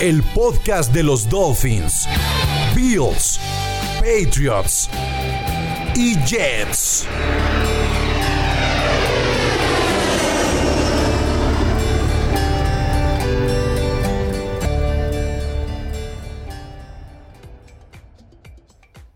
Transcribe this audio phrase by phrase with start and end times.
[0.00, 2.08] el podcast de los Dolphins,
[2.74, 3.38] Bills,
[4.00, 4.90] Patriots
[5.94, 7.06] y Jets.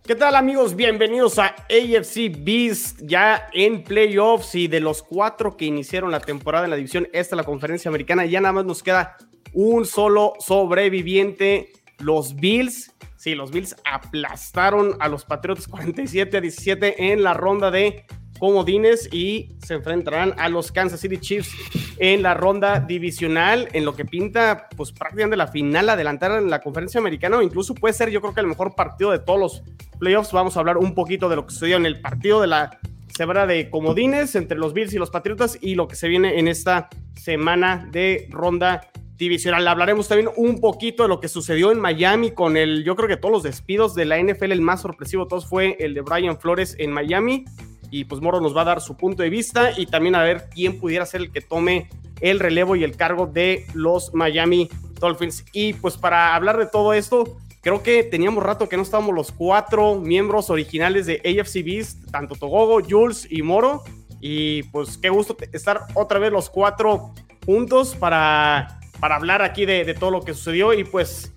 [0.05, 0.74] ¿Qué tal amigos?
[0.74, 6.64] Bienvenidos a AFC Beast, ya en playoffs y de los cuatro que iniciaron la temporada
[6.64, 9.19] en la división esta, la conferencia americana, ya nada más nos queda
[9.58, 12.94] un solo sobreviviente, los Bills.
[13.16, 18.05] Sí, los Bills aplastaron a los Patriotas 47 a 17 en la ronda de
[18.38, 21.50] comodines y se enfrentarán a los Kansas City Chiefs
[21.98, 26.61] en la ronda divisional, en lo que pinta pues prácticamente la final adelantar en la
[26.61, 29.62] conferencia americana o incluso puede ser yo creo que el mejor partido de todos los
[29.98, 30.30] playoffs.
[30.30, 33.44] Vamos a hablar un poquito de lo que sucedió en el partido de la semana
[33.44, 36.88] de comodines entre los Bills y los Patriotas y lo que se viene en esta
[37.16, 38.83] semana de ronda
[39.19, 39.66] divisional.
[39.66, 43.16] Hablaremos también un poquito de lo que sucedió en Miami con el, yo creo que
[43.16, 46.38] todos los despidos de la NFL, el más sorpresivo de todos fue el de Brian
[46.38, 47.44] Flores en Miami.
[47.91, 50.48] Y pues Moro nos va a dar su punto de vista y también a ver
[50.55, 51.89] quién pudiera ser el que tome
[52.20, 54.69] el relevo y el cargo de los Miami
[55.00, 55.44] Dolphins.
[55.52, 59.33] Y pues para hablar de todo esto, creo que teníamos rato que no estábamos los
[59.33, 63.83] cuatro miembros originales de AFC Beast, tanto Togogo, Jules y Moro.
[64.20, 67.14] Y pues qué gusto estar otra vez los cuatro
[67.46, 70.72] juntos para para hablar aquí de, todo lo que sucedió.
[70.72, 71.32] Y pues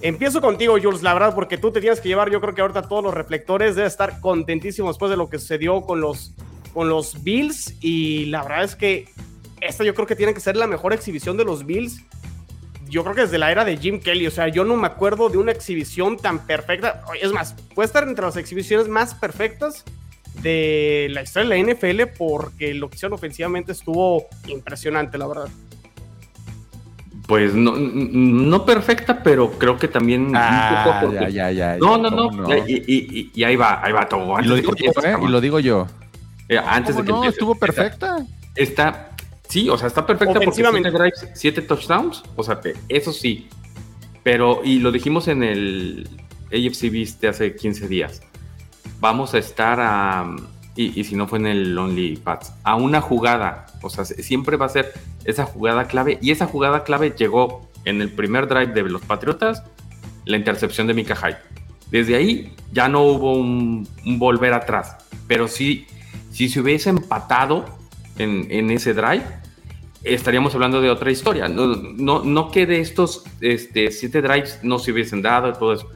[0.00, 2.82] empiezo contigo, Jules, la verdad, porque tú te tienes que llevar, yo creo que ahorita
[2.82, 6.34] todos los reflectores deben estar contentísimos después de lo que sucedió con los,
[6.72, 7.74] con los Bills.
[7.80, 9.08] Y la verdad es que
[9.60, 12.02] esta yo creo que tiene que ser la mejor exhibición de los Bills.
[12.88, 15.30] Yo creo que desde la era de Jim Kelly, o sea, yo no me acuerdo
[15.30, 17.02] de una exhibición tan perfecta.
[17.20, 19.84] Es más, puede estar entre las exhibiciones más perfectas
[20.42, 25.48] de la historia de la NFL porque lo que hicieron ofensivamente estuvo impresionante, la verdad
[27.32, 32.46] pues no, no perfecta, pero creo que también ah, ya, ya, ya, No, no, no.
[32.68, 34.38] Y, ahí va, ahí va todo.
[34.38, 35.16] Y lo, digo yo, ¿eh?
[35.18, 35.86] y lo digo yo.
[36.46, 38.18] Eh, antes de que no, estuvo perfecta.
[38.54, 39.12] Está,
[39.48, 42.22] sí, o sea, está perfecta porque tiene drives, siete touchdowns.
[42.36, 42.60] O sea,
[42.90, 43.48] eso sí.
[44.22, 46.10] Pero, y lo dijimos en el
[46.52, 48.20] AFC Beast de hace 15 días.
[49.00, 50.36] Vamos a estar a
[50.74, 53.66] y, si no fue en el Only Pats, a una jugada.
[53.82, 54.92] O sea, siempre va a ser
[55.24, 56.18] esa jugada clave.
[56.22, 59.62] Y esa jugada clave llegó en el primer drive de los Patriotas,
[60.24, 61.38] la intercepción de Mika Hyde.
[61.90, 63.86] Desde ahí ya no hubo un,
[64.18, 64.96] volver atrás.
[65.26, 65.86] Pero sí,
[66.30, 67.66] si se hubiese empatado
[68.16, 69.24] en, ese drive,
[70.02, 71.48] estaríamos hablando de otra historia.
[71.48, 75.74] No, no, no que de estos este, siete drives no se hubiesen dado y todo
[75.74, 75.90] eso.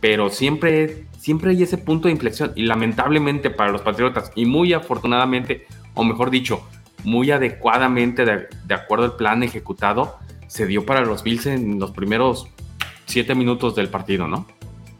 [0.00, 4.72] Pero siempre siempre hay ese punto de inflexión y lamentablemente para los Patriotas y muy
[4.72, 6.62] afortunadamente, o mejor dicho,
[7.04, 12.48] muy adecuadamente de, acuerdo al plan ejecutado, se dio para los Bills en los primeros
[13.06, 14.46] siete minutos del partido, ¿no?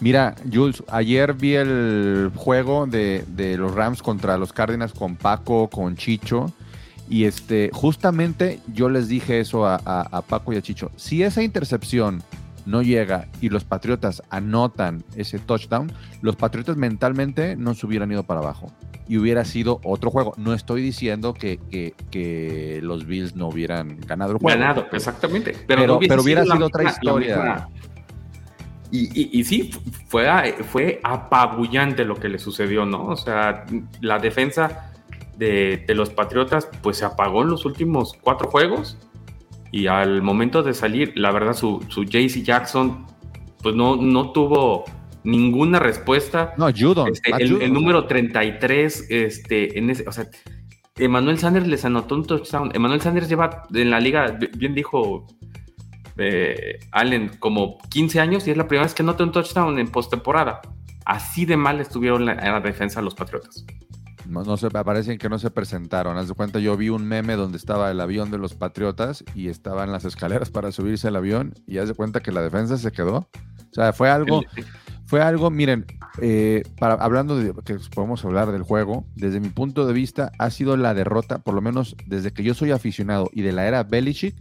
[0.00, 3.24] Mira, Jules, ayer vi el juego de,
[3.58, 6.52] los Rams contra los Cardinals con Paco, con Chicho.
[7.10, 10.90] Y este, justamente yo les dije eso a, a Paco y a Chicho.
[10.96, 12.22] Si esa intercepción
[12.68, 15.90] no llega y los Patriotas anotan ese touchdown,
[16.20, 18.70] los Patriotas mentalmente no se hubieran ido para abajo
[19.08, 20.34] y hubiera sido otro juego.
[20.36, 21.58] No estoy diciendo que,
[22.10, 24.58] que, los Bills no hubieran ganado el juego.
[24.58, 25.56] Ganado, exactamente.
[25.66, 27.68] Pero, pero, hubiera sido, otra historia.
[28.90, 29.70] Y, y, sí,
[30.06, 30.26] fue,
[30.70, 33.06] fue apabullante lo que le sucedió, ¿no?
[33.06, 33.64] O sea,
[34.00, 34.92] la defensa
[35.36, 38.98] de, de los Patriotas pues se apagó en los últimos cuatro juegos
[39.70, 43.06] y al momento de salir, la verdad, su, su JC Jackson,
[43.62, 44.84] pues no, no tuvo
[45.24, 46.54] ninguna respuesta.
[46.56, 47.12] No, Judon.
[47.12, 50.28] Este, el, número 33, este, en ese, o sea,
[50.96, 52.70] Emmanuel Sanders les anotó un touchdown.
[52.74, 55.26] Emmanuel Sanders lleva en la liga, bien dijo
[56.16, 59.88] eh, Allen, como 15 años y es la primera vez que anota un touchdown en
[59.88, 60.60] postemporada.
[61.04, 63.64] Así de mal estuvieron en la defensa los Patriotas.
[64.28, 66.18] No, se parecen que no se presentaron.
[66.18, 69.48] Haz de cuenta, yo vi un meme donde estaba el avión de los Patriotas y
[69.48, 72.92] estaban las escaleras para subirse al avión y haz de cuenta que la defensa se
[72.92, 73.28] quedó.
[73.70, 74.42] O sea, fue algo,
[75.06, 75.86] fue algo, miren,
[76.20, 80.50] eh, para, hablando de que podemos hablar del juego, desde mi punto de vista ha
[80.50, 83.82] sido la derrota, por lo menos desde que yo soy aficionado y de la era
[83.82, 84.36] Belichick,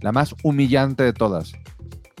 [0.00, 1.52] la más humillante de todas.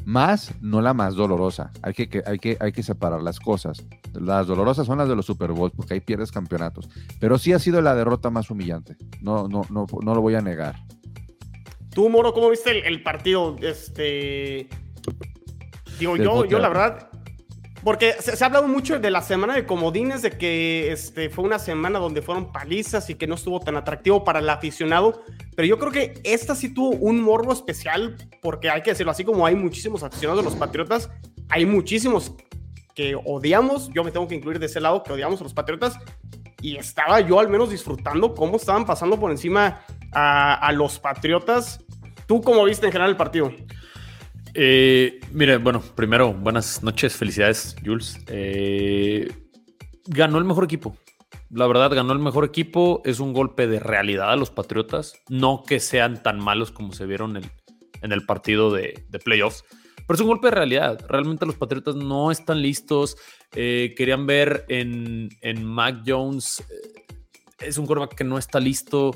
[0.08, 1.70] Más, no la más dolorosa.
[1.82, 3.84] Hay que, hay, que, hay que separar las cosas.
[4.14, 6.88] Las dolorosas son las de los Super Bowls, porque ahí pierdes campeonatos.
[7.20, 8.96] Pero sí ha sido la derrota más humillante.
[9.20, 10.76] No, no, no, no lo voy a negar.
[11.90, 13.56] Tú, Moro, ¿cómo viste el, partido?
[13.60, 14.70] Este.
[15.98, 17.10] Digo, yo, yo la verdad,
[17.84, 21.58] porque se, ha hablado mucho de la semana de comodines, de que este, fue una
[21.58, 25.22] semana donde fueron palizas y que no estuvo tan atractivo para el aficionado.
[25.54, 29.24] Pero yo creo que esta sí tuvo un morbo especial, porque hay que decirlo así
[29.24, 31.10] como hay muchísimos aficionados de los Patriotas,
[31.48, 32.32] hay muchísimos
[32.94, 35.98] que odiamos, yo me tengo que incluir de ese lado, que odiamos a los Patriotas,
[36.60, 41.84] y estaba yo al menos disfrutando cómo estaban pasando por encima a, a los Patriotas.
[42.26, 43.52] ¿Tú cómo viste en general el partido?
[44.60, 48.18] Eh, mire, bueno, primero, buenas noches, felicidades, Jules.
[48.26, 49.32] Eh,
[50.04, 50.96] ganó el mejor equipo.
[51.48, 53.00] La verdad, ganó el mejor equipo.
[53.04, 55.14] Es un golpe de realidad a los Patriotas.
[55.28, 59.64] No que sean tan malos como se vieron en, el partido de, playoffs.
[59.94, 61.06] Pero es un golpe de realidad.
[61.08, 63.16] Realmente los Patriotas no están listos.
[63.54, 66.64] Eh, querían ver en, en Mac Jones.
[67.60, 69.12] es un quarterback que no está listo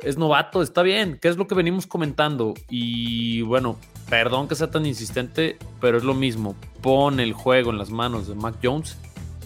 [0.00, 2.54] es novato, está bien, ¿qué es lo que venimos comentando?
[2.68, 3.78] Y bueno,
[4.08, 6.54] perdón que sea tan insistente, pero es lo mismo.
[6.82, 8.98] Pone el juego en las manos de Mac Jones.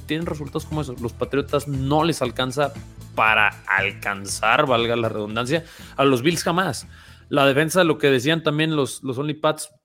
[0.06, 1.00] Tienen resultados como esos.
[1.00, 2.72] Los Patriotas no les alcanza
[3.14, 5.64] para alcanzar, valga la redundancia,
[5.96, 6.86] a los Bills jamás.
[7.28, 9.18] La defensa, lo que decían también los, los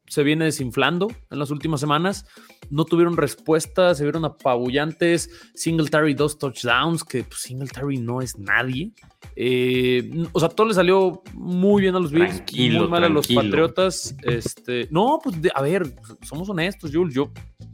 [0.07, 2.25] se viene desinflando en las últimas semanas.
[2.69, 5.29] No tuvieron respuesta, se vieron apabullantes.
[5.53, 8.91] Singletary dos touchdowns, que pues, Singletary no es nadie.
[9.35, 13.27] Eh, o sea, todo le salió muy bien a los Bills, muy mal a los
[13.27, 14.15] Patriotas.
[14.23, 17.13] Este, no, pues a ver, somos honestos, Jules.
[17.13, 17.31] Yo,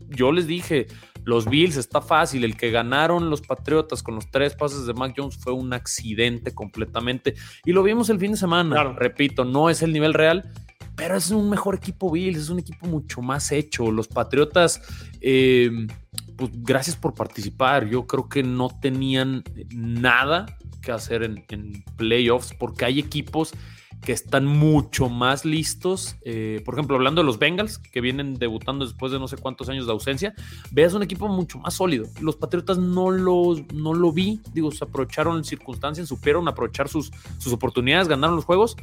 [0.09, 0.87] yo les dije,
[1.23, 2.43] los Bills está fácil.
[2.43, 6.53] El que ganaron los Patriotas con los tres pases de Mac Jones fue un accidente
[6.53, 7.35] completamente.
[7.65, 8.93] Y lo vimos el fin de semana.
[8.93, 10.51] Repito, no es el nivel real,
[10.95, 13.91] pero es un mejor equipo Bills, es un equipo mucho más hecho.
[13.91, 14.81] Los Patriotas,
[15.21, 15.87] eh,
[16.35, 17.87] pues gracias por participar.
[17.87, 19.43] Yo creo que no tenían
[19.73, 20.45] nada
[20.81, 23.53] que hacer en, playoffs porque hay equipos
[24.01, 26.15] que están mucho más listos.
[26.25, 29.69] Eh, por ejemplo, hablando de los Bengals, que vienen debutando después de no sé cuántos
[29.69, 30.33] años de ausencia,
[30.71, 32.07] veas un equipo mucho más sólido.
[32.19, 37.53] Los Patriotas no, los, no lo vi, digo, se aprovecharon circunstancias, supieron aprovechar sus, sus
[37.53, 38.75] oportunidades, ganaron los juegos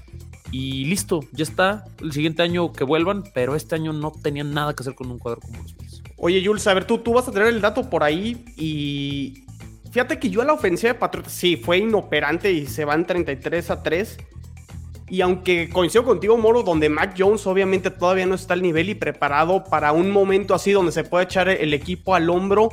[0.51, 1.85] y listo, ya está.
[2.01, 5.19] El siguiente año que vuelvan, pero este año no tenían nada que hacer con un
[5.19, 6.03] cuadro como los Bills.
[6.17, 9.45] Oye, Jules, a ver, tú, tú vas a tener el dato por ahí y,
[9.91, 13.71] Fíjate que yo a la ofensiva de Patriotas sí fue inoperante y se van 33
[13.71, 14.19] a 3.
[15.09, 18.95] Y aunque coincido contigo, Moro, donde Mac Jones obviamente todavía no está al nivel y
[18.95, 22.69] preparado para un momento así donde se puede echar el equipo al hombro,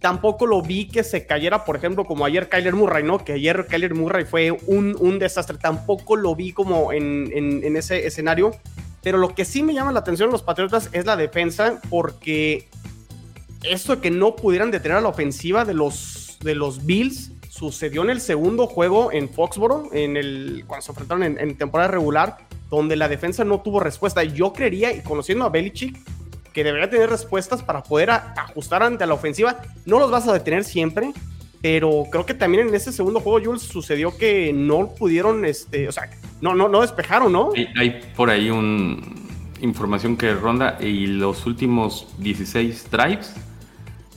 [0.00, 3.24] tampoco lo vi que se cayera, por ejemplo, como ayer Kyler Murray, ¿no?
[3.24, 5.58] Que ayer Kyler Murray fue un, un desastre.
[5.58, 8.52] Tampoco lo vi como en, en, ese escenario.
[9.02, 12.68] Pero lo que sí me llama la atención los Patriotas es la defensa, porque
[13.62, 18.02] esto de que no pudieran detener a la ofensiva de los de los Bills sucedió
[18.04, 22.38] en el segundo juego en Foxboro, en el, cuando se enfrentaron en, temporada regular,
[22.70, 24.22] donde la defensa no tuvo respuesta.
[24.22, 25.98] Yo creería, y conociendo a Belichick,
[26.52, 29.60] que debería tener respuestas para poder ajustar ante la ofensiva.
[29.86, 31.12] No los vas a detener siempre,
[31.60, 35.92] pero creo que también en ese segundo juego, Jules, sucedió que no pudieron, este, o
[35.92, 36.10] sea,
[36.40, 37.52] no, no, no despejaron, ¿no?
[37.76, 39.26] Hay, por ahí un
[39.60, 43.34] información que ronda y los últimos 16 drives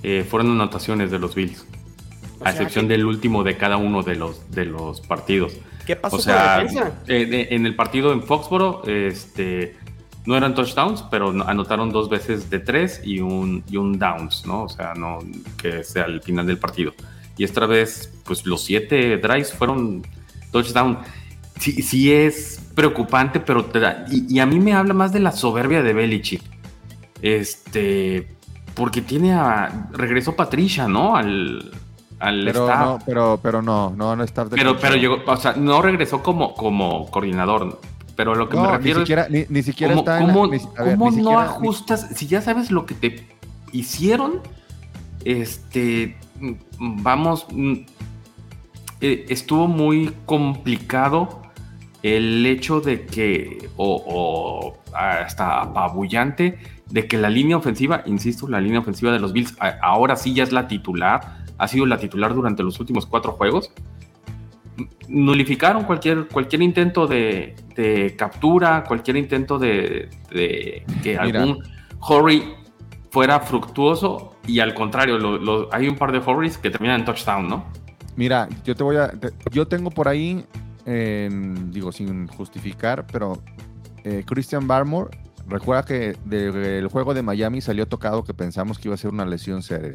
[0.04, 1.66] eh, fueron anotaciones de los Bills
[2.44, 5.54] a excepción del último de cada uno de los, de los partidos.
[5.86, 6.92] ¿Qué pasó con la defensa?
[7.08, 9.76] Eh, en el partido en Foxboro, este,
[10.26, 14.64] no eran touchdowns, pero anotaron dos veces de tres y un, y un downs, ¿no?
[14.64, 15.20] O sea, no
[15.58, 16.94] que sea al final del partido.
[17.38, 20.06] Y esta vez, pues los siete drives fueron
[20.52, 21.00] touchdown.
[21.60, 25.20] Sí, sí es preocupante, pero te da, y, y, a mí me habla más de
[25.20, 26.42] la soberbia de Belichick.
[27.22, 28.36] Este,
[28.74, 31.16] porque tiene a, regresó Patricia, ¿no?
[31.16, 31.72] Al,
[32.20, 34.46] pero No, pero, pero no, no, no está.
[34.46, 37.80] Pero, pero llegó, o sea, no regresó como, como coordinador.
[38.22, 40.48] Pero lo que me refiero ni siquiera, ni, ni siquiera está ¿cómo,
[40.78, 42.10] ¿cómo no ajustas?
[42.14, 43.28] Si ya sabes lo que te
[43.72, 44.42] hicieron,
[45.26, 46.18] este,
[46.78, 47.74] vamos, mm,
[49.02, 51.42] eh, estuvo muy complicado
[52.04, 56.60] el hecho de que, o, o, hasta apabullante,
[56.92, 60.44] de que la línea ofensiva, insisto, la línea ofensiva de los Bills ahora sí ya
[60.44, 63.72] es la titular ha sido la titular durante los últimos cuatro juegos.
[65.12, 67.56] Nulificaron cualquier, cualquier intento de,
[68.18, 70.10] captura, cualquier intento de,
[71.04, 71.60] que algún
[72.10, 72.56] hurry
[73.10, 75.18] fuera fructuoso y al contrario,
[75.72, 77.66] hay un par de hurries que terminan en touchdown, ¿no?
[78.16, 79.12] Mira, yo te voy a.
[79.52, 80.46] yo tengo por ahí,
[80.86, 83.42] digo, sin justificar, pero
[84.04, 85.12] eh, Christian Barmore
[85.52, 89.26] Recuerda que del juego de Miami salió tocado que pensamos que iba a ser una
[89.26, 89.94] lesión seria.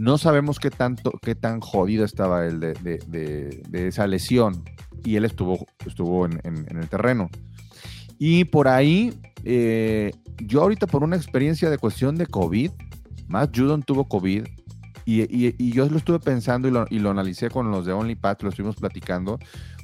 [0.00, 4.64] No sabemos qué tanto, qué tan jodido estaba él de, esa lesión.
[5.04, 7.28] Y él estuvo, estuvo en, el terreno.
[8.18, 9.12] Y por ahí,
[9.44, 12.70] eh, yo ahorita por una experiencia de cuestión de COVID,
[13.28, 14.46] más Judon tuvo COVID.
[15.04, 18.48] Y, yo lo estuve pensando y lo, y lo analicé con los de OnlyPath, lo
[18.48, 19.38] estuvimos platicando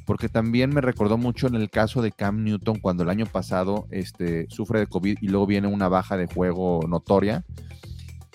[0.06, 3.86] porque también me recordó mucho en el caso de Cam Newton cuando el año pasado
[3.90, 7.44] este, sufre de COVID y luego viene una baja de juego notoria.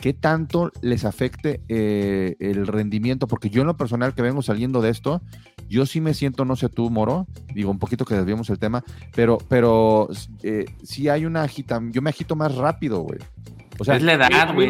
[0.02, 3.28] ¿Qué tanto les afecte eh, el rendimiento?
[3.28, 5.22] Porque yo en lo personal que vengo saliendo de esto,
[5.70, 8.84] yo sí me siento, no sé tú, Moro, digo un poquito que desviamos el tema,
[9.16, 10.10] pero, pero
[10.42, 13.20] eh, sí hay una agita, yo me agito más rápido, güey.
[13.78, 14.68] O sea, es la edad, güey.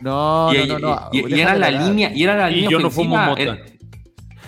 [0.00, 2.68] No, no, no, no, Y, era la línea, y era la línea.
[2.68, 3.58] Y yo no fumo mota.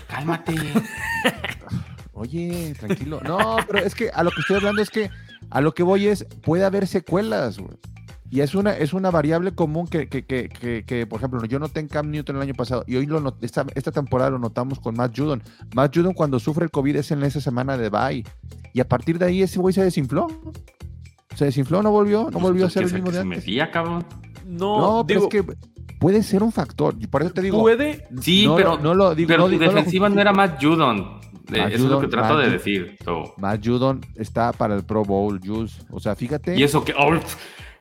[0.07, 0.55] Cálmate.
[2.13, 3.21] Oye, tranquilo.
[3.25, 5.11] No, pero es que a lo que estoy hablando es que
[5.51, 7.77] a lo que voy es, puede haber secuelas, güey.
[8.33, 10.49] Y es una, es una variable común que, que, que,
[10.87, 13.67] que, por ejemplo, yo noté en Cam Newton el año pasado y hoy lo esta,
[13.75, 15.43] esta temporada lo notamos con Matt Judon.
[15.75, 18.25] Matt Judon cuando sufre el COVID es en esa semana de bye.
[18.73, 20.29] Y a partir de ahí ese güey se desinfló.
[21.35, 23.45] Se desinfló, no volvió, no volvió a ser el mismo de antes.
[23.71, 24.07] cabrón.
[24.47, 25.45] No, no pero es que
[25.99, 26.95] puede ser un factor.
[26.99, 27.61] Y por eso te digo.
[27.61, 28.09] Puede.
[28.23, 31.21] Sí, pero, no lo digo, pero tu defensiva no, era más Judon.
[31.53, 32.97] eso es lo que trato de decir.
[33.37, 35.85] Matt Judon está para el Pro Bowl, Jules.
[35.91, 36.59] O sea, fíjate.
[36.59, 36.95] Y eso que.
[36.97, 37.13] Oh,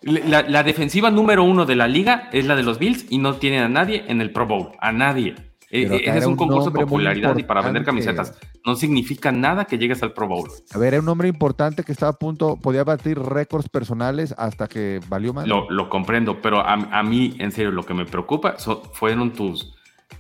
[0.01, 3.36] la, la, defensiva número uno de la liga es la de los Bills y no
[3.36, 4.72] tienen a nadie en el Pro Bowl.
[4.79, 5.36] A nadie.
[5.74, 8.38] Eh, ese es un, concurso de popularidad y para vender camisetas.
[8.65, 10.50] No significa nada que llegues al Pro Bowl.
[10.74, 14.67] A ver, era un hombre importante que estaba a punto, podía batir récords personales hasta
[14.67, 15.48] que valió más.
[15.48, 18.58] Lo, lo comprendo, pero a, mí, en serio, lo que me preocupa
[18.91, 19.74] fueron tus,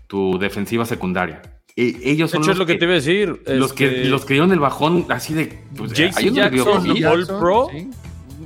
[0.07, 1.41] tu defensiva secundaria.
[1.75, 3.41] E, ellos son de hecho, es lo que, te iba a decir.
[3.47, 5.59] Los, que, este, los que dieron el bajón así de.
[5.75, 7.67] Pues, JC Jackson, All Pro.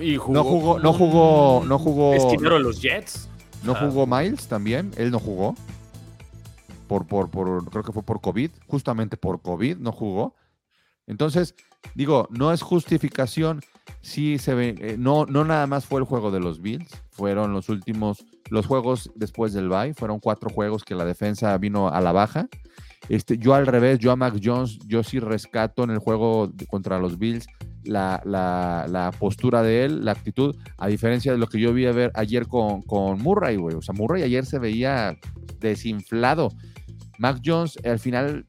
[0.01, 2.13] Y jugó, no jugó, no jugó, no jugó.
[2.13, 3.29] Esquinero de los Jets.
[3.63, 5.55] No jugó Miles también, él no jugó
[6.87, 10.35] por, por, por, creo que fue por COVID, justamente por COVID no jugó.
[11.07, 11.55] Entonces,
[11.93, 13.61] digo, no es justificación,
[14.01, 17.53] sí se ve, eh, no, no nada más fue el juego de los Bills, fueron
[17.53, 22.01] los últimos, los juegos después del bye, fueron cuatro juegos que la defensa vino a
[22.01, 22.47] la baja.
[23.07, 26.97] Este, yo al revés, yo a Mac Jones, yo sí rescato en el juego contra
[26.97, 27.45] los Bills
[27.85, 31.85] la, la, la, postura de él, la actitud, a diferencia de lo que yo vi
[31.85, 33.75] a ver ayer con, con Murray, güey.
[33.75, 35.17] O sea, Murray ayer se veía
[35.59, 36.51] desinflado.
[37.17, 38.45] Mac Jones, al final,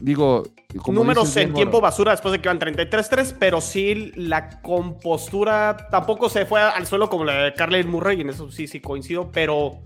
[0.00, 0.42] digo.
[0.88, 6.46] Números en tiempo basura después de que van 33-3, pero sí la compostura tampoco se
[6.46, 9.80] fue al suelo como la de Carly Murray, en eso sí, sí coincido, pero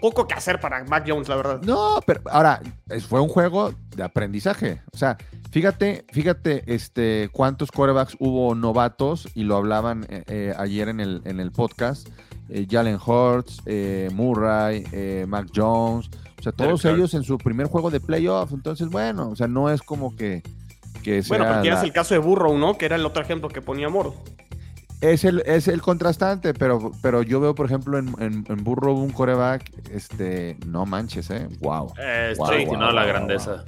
[0.00, 1.60] poco que hacer para Mac Jones, la verdad.
[1.62, 2.60] No, pero ahora,
[3.08, 4.80] fue un juego de aprendizaje.
[4.92, 5.16] O sea,
[5.50, 11.22] fíjate, fíjate este, cuántos quarterbacks hubo novatos, y lo hablaban eh, eh, ayer en el,
[11.24, 12.08] en el podcast.
[12.48, 13.62] Eh, Jalen Hurts,
[14.12, 16.08] Murray, Mac Jones.
[16.38, 18.52] O sea, todos ellos en su primer juego de playoff.
[18.52, 20.42] Entonces, bueno, o sea, no es como que,
[21.02, 22.78] que sea Bueno, porque es el caso de Burrow, ¿no?
[22.78, 24.14] Que era el otro ejemplo que ponía Moro.
[25.00, 29.10] Es el, es el contrastante, pero, pero yo veo, por ejemplo, en, en, Burrow un
[29.10, 31.46] coreback, este, no manches, ¿eh?
[31.60, 31.92] Wow.
[32.00, 33.64] Eh, wow, la grandeza.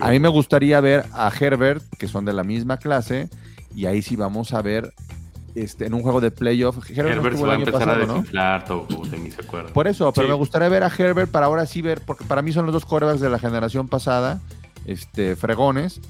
[0.00, 3.28] A mí me gustaría ver a Herbert, que son de la misma clase,
[3.76, 4.92] y ahí sí vamos a ver
[5.54, 6.78] este, en un juego de playoff.
[6.90, 8.88] Herbert, va a empezar a desinflar todo,
[9.72, 12.52] Por eso, pero me gustaría ver a Herbert para ahora sí ver, porque para mí
[12.52, 14.40] son los dos quarterbacks de la generación pasada,
[14.84, 16.00] este, fregones,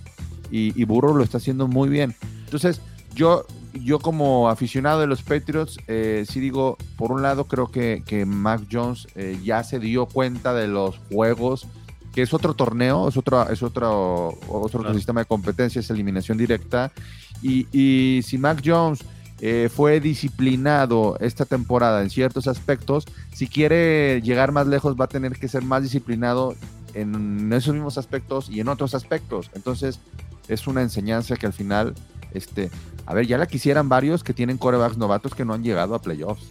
[0.50, 2.14] y, y Burro lo está haciendo muy bien.
[2.45, 2.81] Entonces,
[3.14, 8.02] yo, yo como aficionado de los Patriots, eh, sí digo, por un lado creo que,
[8.07, 11.66] que Mac Jones eh, ya se dio cuenta de los juegos,
[12.12, 16.92] que es otro torneo, es otro, es otro, otro sistema de competencia, es eliminación directa.
[17.40, 19.00] Y, y si Mac Jones
[19.40, 25.09] eh, fue disciplinado esta temporada en ciertos aspectos, si quiere llegar más lejos va a
[25.09, 26.54] tener que ser más disciplinado
[26.95, 29.50] en esos mismos aspectos y en otros aspectos.
[29.54, 29.99] Entonces,
[30.47, 31.95] es una enseñanza que al final,
[32.35, 32.71] este,
[33.07, 36.03] a ver, ya la quisieran varios que tienen corebacks novatos que no han llegado a
[36.03, 36.51] playoffs.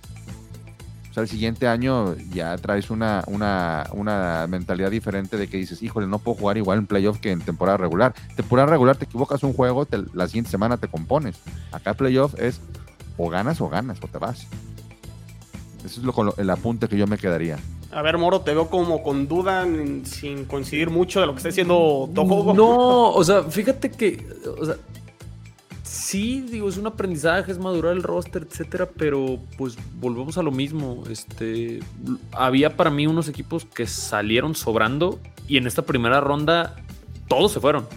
[1.10, 5.84] O sea, el siguiente año ya traes una, una, una mentalidad diferente de que dices,
[5.84, 8.14] híjole, no puedo jugar igual en playoff que en temporada regular.
[8.38, 11.36] Temporada regular te equivocas un juego, la siguiente semana te compones.
[11.74, 12.62] Acá playoff es
[13.18, 14.48] o ganas o ganas o te vas.
[15.84, 17.58] Eso es lo, el apunte que yo me quedaría.
[17.92, 19.68] A ver, Moro, te veo como con duda,
[20.04, 22.54] sin coincidir mucho de lo que está diciendo Tojo.
[22.54, 24.26] No, o sea, fíjate que,
[24.62, 24.76] o sea,
[26.12, 30.52] sí, digo, es un aprendizaje, es madurar el roster, etcétera, pero pues volvemos a lo
[30.52, 31.06] mismo.
[31.10, 31.80] Este,
[32.34, 36.76] había para mí unos equipos que salieron sobrando y en esta primera ronda
[37.30, 37.88] todos se fueron.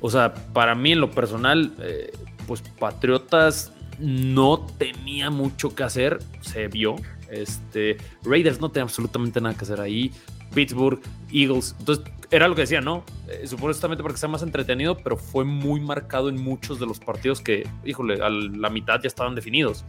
[0.00, 2.12] O sea, para mí en lo personal, eh,
[2.48, 6.96] pues Patriotas no tenía mucho que hacer, se vio.
[7.30, 10.10] Este, Raiders no tenía absolutamente nada que hacer ahí.
[10.52, 11.00] Pittsburgh,
[11.32, 11.76] Eagles.
[11.78, 13.04] Entonces, era lo que decía, ¿no?
[13.28, 17.40] Eh, supuestamente porque está más entretenido, pero fue muy marcado en muchos de los partidos
[17.40, 19.84] que, híjole, a la mitad ya estaban definidos.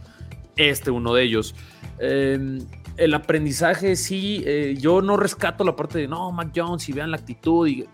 [0.54, 1.56] Este, uno de ellos.
[1.98, 2.60] Em,
[2.98, 7.10] el aprendizaje, sí, eh, yo no rescato la parte de, no, Mac Jones, y vean
[7.10, 7.84] la actitud, y,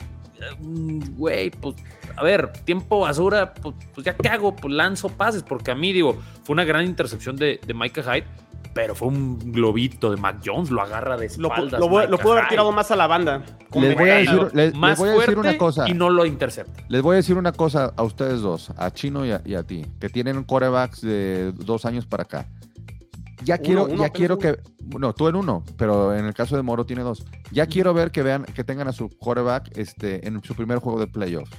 [0.60, 1.76] mm, güey, pues,
[2.14, 5.94] a ver, tiempo basura, pues, pues, ya qué hago, pues lanzo pases, porque a mí,
[5.94, 8.26] digo, fue una gran intercepción de, de Micah Hyde,
[8.74, 11.78] pero fue un globito de Mac Jones, lo agarra de espaldas.
[11.80, 13.42] Lo, lo, pudo haber tirado más a la banda.
[13.74, 15.88] Les voy, a decir, les, voy a decir, una cosa.
[15.88, 16.82] Y no lo intercepta.
[16.88, 20.08] Les voy a decir una cosa a ustedes dos, a Chino y a, ti, que
[20.08, 22.46] tienen corebacks de dos años para acá.
[23.44, 24.58] Ya quiero, ya quiero que.
[24.98, 27.24] No, tú en uno, pero en el caso de Moro tiene dos.
[27.50, 31.00] Ya quiero ver que vean, que tengan a su quarterback este, en su primer juego
[31.00, 31.50] de playoffs.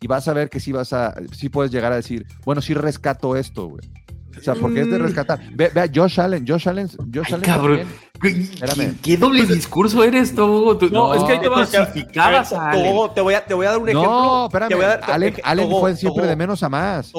[0.00, 2.74] Y vas a ver que sí vas a, sí puedes llegar a decir, bueno, sí
[2.74, 3.82] rescato esto, güey.
[4.38, 5.02] O sea, porque es de mm.
[5.02, 5.40] rescatar.
[5.52, 7.40] Ve, ve a Josh Allen, Josh Allen, Josh Allen.
[7.40, 7.80] Cabrón.
[8.20, 8.46] ¿Qué,
[9.02, 10.78] ¿Qué, doble discurso eres tú?
[10.92, 11.90] no, es que ahí te vas a
[13.14, 14.10] te voy a, te voy a dar un ejemplo.
[14.10, 15.00] No, espérame.
[15.02, 17.12] Allen, Allen fue siempre de menos a más.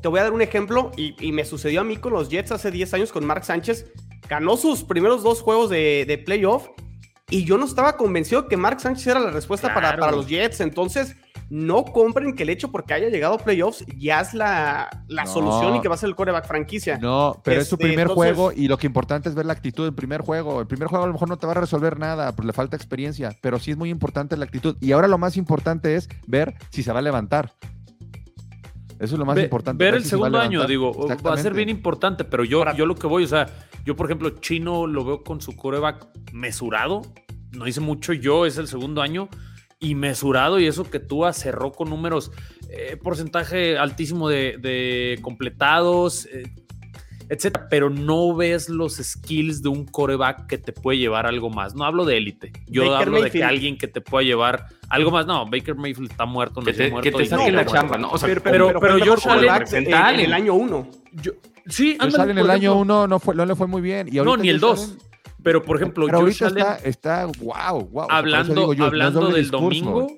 [0.00, 2.52] te voy a dar un ejemplo y, y, me sucedió a mí con los Jets
[2.52, 3.86] hace 10 años con Mark Sánchez.
[4.28, 6.68] Ganó sus primeros dos juegos de, de playoff
[7.28, 10.60] y yo no estaba convencido que Mark Sánchez era la respuesta para, para los Jets.
[10.60, 11.16] Entonces
[11.48, 14.88] no compren que el hecho porque haya llegado a playoffs ya es la,
[15.26, 16.98] solución y que va a ser el coreback franquicia.
[16.98, 19.84] No, pero es su este, primer juego y lo que importante es ver la actitud
[19.84, 20.60] del primer juego.
[20.60, 22.76] El primer juego a lo mejor no te va a resolver nada, porque le falta
[22.76, 24.76] experiencia, pero sí es muy importante la actitud.
[24.80, 27.52] Y ahora lo más importante es ver si se va a levantar.
[28.98, 29.84] Eso es lo más importante.
[29.84, 33.06] Ver, el segundo año, digo, va a ser bien importante, pero yo, yo lo que
[33.06, 33.46] voy, o sea,
[33.84, 37.02] yo por ejemplo, Chino lo veo con su coreback mesurado,
[37.52, 39.28] no hice mucho yo, es el segundo año,
[39.78, 42.32] y mesurado y eso que Tua cerró con números,
[42.70, 46.50] eh, porcentaje altísimo de, completados, eh,
[47.28, 51.74] etcétera, pero no ves los skills de un coreback que te puede llevar algo más.
[51.74, 55.26] No hablo de élite, yo hablo de que alguien que te pueda llevar algo más.
[55.26, 57.10] No, Baker Mayfield está muerto, no que te, muerto.
[57.10, 58.10] Que te saque la chamba, ¿no?
[58.10, 60.88] O sea, pero, pero, pero, Allen en, el año uno.
[61.66, 64.08] sí, Josh en el año uno no, fue, no le fue muy bien.
[64.10, 64.96] Y no, ni el dos.
[65.46, 68.08] Pero, por ejemplo, Pero ahorita está, está, wow, wow.
[68.10, 70.08] Hablando, hablando del domingo,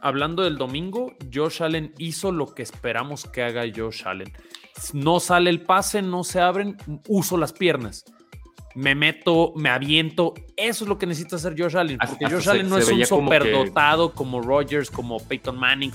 [0.00, 4.32] hablando del domingo, Josh Allen hizo lo que esperamos que haga Josh Allen.
[4.94, 8.06] No sale el pase, no se abren, uso las piernas.
[8.74, 10.32] Me meto, me aviento.
[10.56, 11.98] Eso es lo que necesita hacer Josh Allen.
[11.98, 15.92] Porque Josh Allen no es un superdotado como, como Rodgers, como Peyton Manning.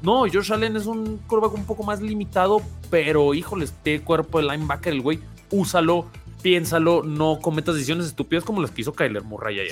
[0.00, 4.44] No, Josh Allen es un quarterback un poco más limitado, pero híjoles, tiene cuerpo de
[4.44, 5.18] linebacker el güey.
[5.50, 6.06] Úsalo,
[6.42, 9.68] piénsalo, no cometas decisiones estúpidas como las que hizo Kyler Murray ahí.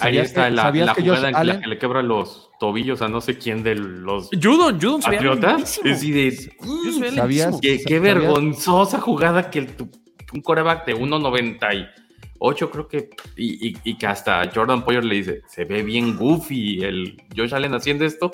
[0.00, 3.62] ahí, está la, jugada en la que le quebra los tobillos a no sé quién
[3.62, 5.80] de los Judon, Judon patriotas.
[5.84, 6.52] Es de,
[7.14, 9.68] ¿Sabías, qué, qué vergonzosa jugada que el,
[10.32, 15.64] un coreback de 1.98 creo que y, y, que hasta Jordan Poyer le dice, se
[15.64, 18.30] ve bien goofy el Josh Allen haciendo esto.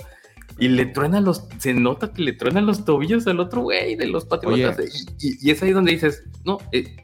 [0.58, 4.06] Y le truenan los, se nota que le truenan los tobillos al otro güey de
[4.06, 5.06] los patriotas.
[5.18, 6.96] Y, y, es ahí donde dices, no, eh,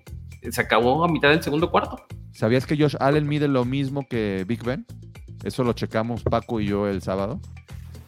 [0.51, 2.05] se acabó a mitad del segundo cuarto.
[2.33, 4.87] ¿Sabías que Josh Allen mide lo mismo que Big Ben?
[5.45, 7.41] Eso lo checamos Paco y yo el sábado.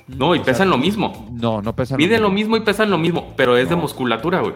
[0.09, 1.29] No, y pesan lo mismo.
[1.33, 2.57] No, no pesan Miden lo mismo.
[2.57, 4.55] y pesan lo mismo, pero es de musculatura, güey.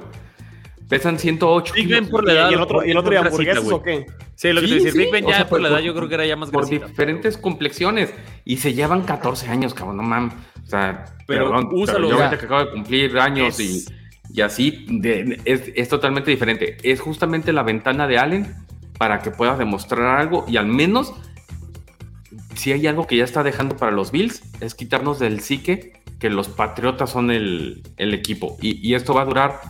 [0.89, 1.75] Pesan 108.
[1.75, 2.51] Big Ben por la edad.
[2.51, 4.07] ¿Y el otro, y el otro hamburguesas o qué?
[4.35, 4.93] Sí, lo que te decía.
[4.93, 8.13] Big Ben ya por la edad yo creo que era ya más Por diferentes complexiones.
[8.45, 10.35] Y se llevan 14 años, cabrón, no mames.
[10.65, 12.09] O sea, pero perdón, úsalo.
[12.09, 13.85] yo ahorita que acabo de cumplir años y
[14.33, 14.87] y así
[15.45, 16.79] es, totalmente diferente.
[16.83, 18.55] Es justamente la ventana de Allen
[18.99, 21.13] para que pueda demostrar algo y al menos
[22.55, 26.31] si hay algo que ya está dejando para los Bills es quitarnos del psique que
[26.31, 29.61] los Patriotas son el, equipo y, esto va a durar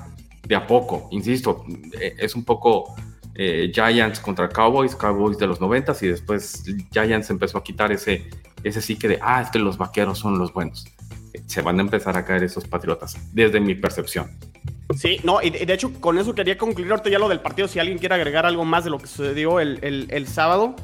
[0.46, 1.64] de a poco, insisto,
[1.98, 2.94] eh, es un poco
[3.35, 8.29] eh, Giants contra Cowboys, Cowboys de los 90 y después Giants empezó a quitar ese,
[8.62, 10.85] ese psique de, ah, es que los vaqueros son los buenos.
[11.47, 14.31] Se van a empezar a caer esos Patriotas, desde mi percepción.
[14.97, 17.79] Sí, no, y de hecho con eso quería concluir ahorita ya lo del partido, si
[17.79, 20.77] alguien quiere agregar algo más de lo que sucedió el, sábado.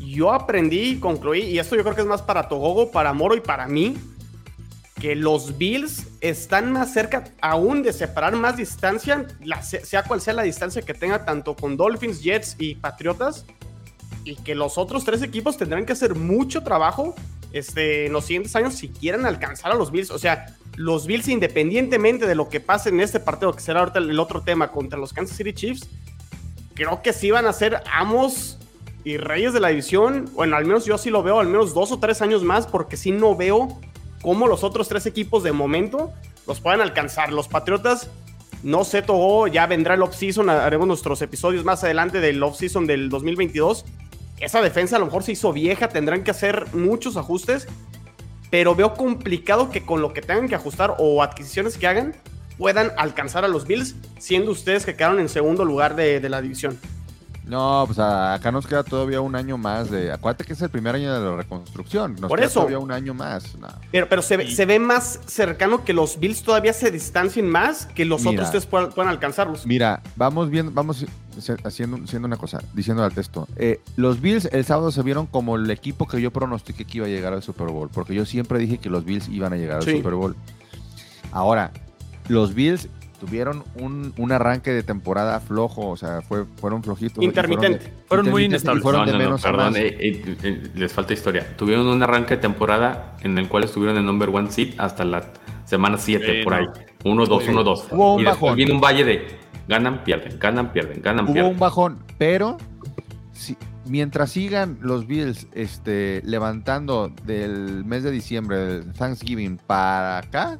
[0.00, 3.36] Yo aprendí y concluí, y esto yo creo que es más para Togogo, para Moro
[3.36, 3.96] y para mí,
[5.00, 9.26] que los Bills están más cerca aún de separar más distancia,
[9.62, 13.44] sea cual sea la distancia que tenga tanto con Dolphins, Jets y Patriotas,
[14.24, 17.14] y que los otros tres equipos tendrán que hacer mucho trabajo
[17.52, 20.10] este, en los siguientes años si quieren alcanzar a los Bills.
[20.10, 23.98] O sea, los Bills, independientemente de lo que pase en este partido, que será ahorita
[23.98, 25.88] el otro tema contra los Kansas City Chiefs,
[26.74, 28.58] creo que sí van a ser amos
[29.04, 30.30] y reyes de la división.
[30.32, 32.96] Bueno, al menos yo sí lo veo, al menos dos o tres años más, porque
[32.96, 33.80] sí no veo
[34.22, 36.12] cómo los otros tres equipos de momento
[36.46, 37.32] los puedan alcanzar.
[37.32, 38.10] Los Patriotas
[38.62, 43.08] No sé, todo, ya vendrá el off-season, haremos nuestros episodios más adelante del off-season del
[43.08, 43.84] 2022.
[44.42, 47.68] Esa defensa a lo mejor se hizo vieja, tendrán que hacer muchos ajustes,
[48.50, 52.16] pero veo complicado que con lo que tengan que ajustar o adquisiciones que hagan
[52.58, 56.42] puedan alcanzar a los Bills, siendo ustedes que quedaron en segundo lugar de, de la
[56.42, 56.76] división.
[57.52, 60.10] No, pues acá nos queda todavía un año más de.
[60.10, 62.16] Acuérdate que es el primer año de la reconstrucción.
[62.18, 62.60] Nos Por queda eso.
[62.60, 63.44] todavía un año más.
[63.90, 67.84] Pero, pero se, ve, se ve más cercano que los Bills todavía se distancien más
[67.84, 68.30] que los Mira.
[68.32, 69.66] otros ustedes puedan, puedan alcanzarlos.
[69.66, 71.04] Mira, vamos viendo, vamos
[71.64, 73.46] haciendo, haciendo una cosa, diciendo al texto.
[73.56, 77.06] Eh, los Bills el sábado se vieron como el equipo que yo pronostiqué que iba
[77.06, 79.76] a llegar al Super Bowl, porque yo siempre dije que los Bills iban a llegar
[79.76, 79.98] al Sí.
[79.98, 80.34] Super Bowl.
[81.32, 81.70] Ahora,
[82.28, 82.88] los Bills
[83.24, 87.22] tuvieron un, un arranque de temporada flojo, o sea, fue, fueron flojitos.
[87.22, 87.78] Intermitente.
[87.78, 88.82] fueron de- Fueron muy inestables.
[88.82, 89.76] Fueron No, de no, no, menos a perdón, más.
[89.80, 91.46] eh, eh, eh, les falta historia.
[91.56, 95.22] Tuvieron un arranque de temporada en el cual estuvieron en number one seed hasta la
[95.66, 96.58] semana 7 Sí, por no.
[96.58, 96.66] ahí.
[97.04, 97.50] 1, 2, Sí.
[97.50, 97.86] 1, 2.
[97.92, 98.56] Hubo un Y después bajón.
[98.56, 99.26] viene un valle de
[99.68, 101.52] ganan, pierden, ganan, pierden, ganan, Hubo pierden.
[101.52, 102.56] un bajón, pero
[103.32, 103.56] si-
[103.86, 110.58] mientras sigan los Bills este, levantando del mes de diciembre, del Thanksgiving para acá,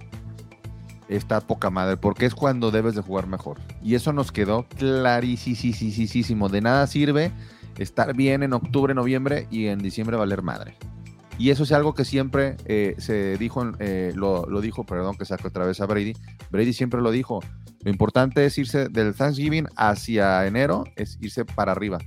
[1.17, 3.59] está poca madre, porque es cuando debes de jugar mejor.
[3.83, 6.49] Y eso nos quedó clarísimo.
[6.49, 7.33] De nada sirve
[7.79, 10.77] estar bien en octubre, noviembre y en diciembre valer madre.
[11.39, 15.25] Y eso es algo que siempre eh, se dijo, eh, lo, lo dijo, perdón que
[15.25, 16.13] saco otra vez a Brady.
[16.51, 17.41] Brady siempre lo dijo.
[17.83, 21.99] Lo importante es irse del Thanksgiving hacia enero, es irse para arriba.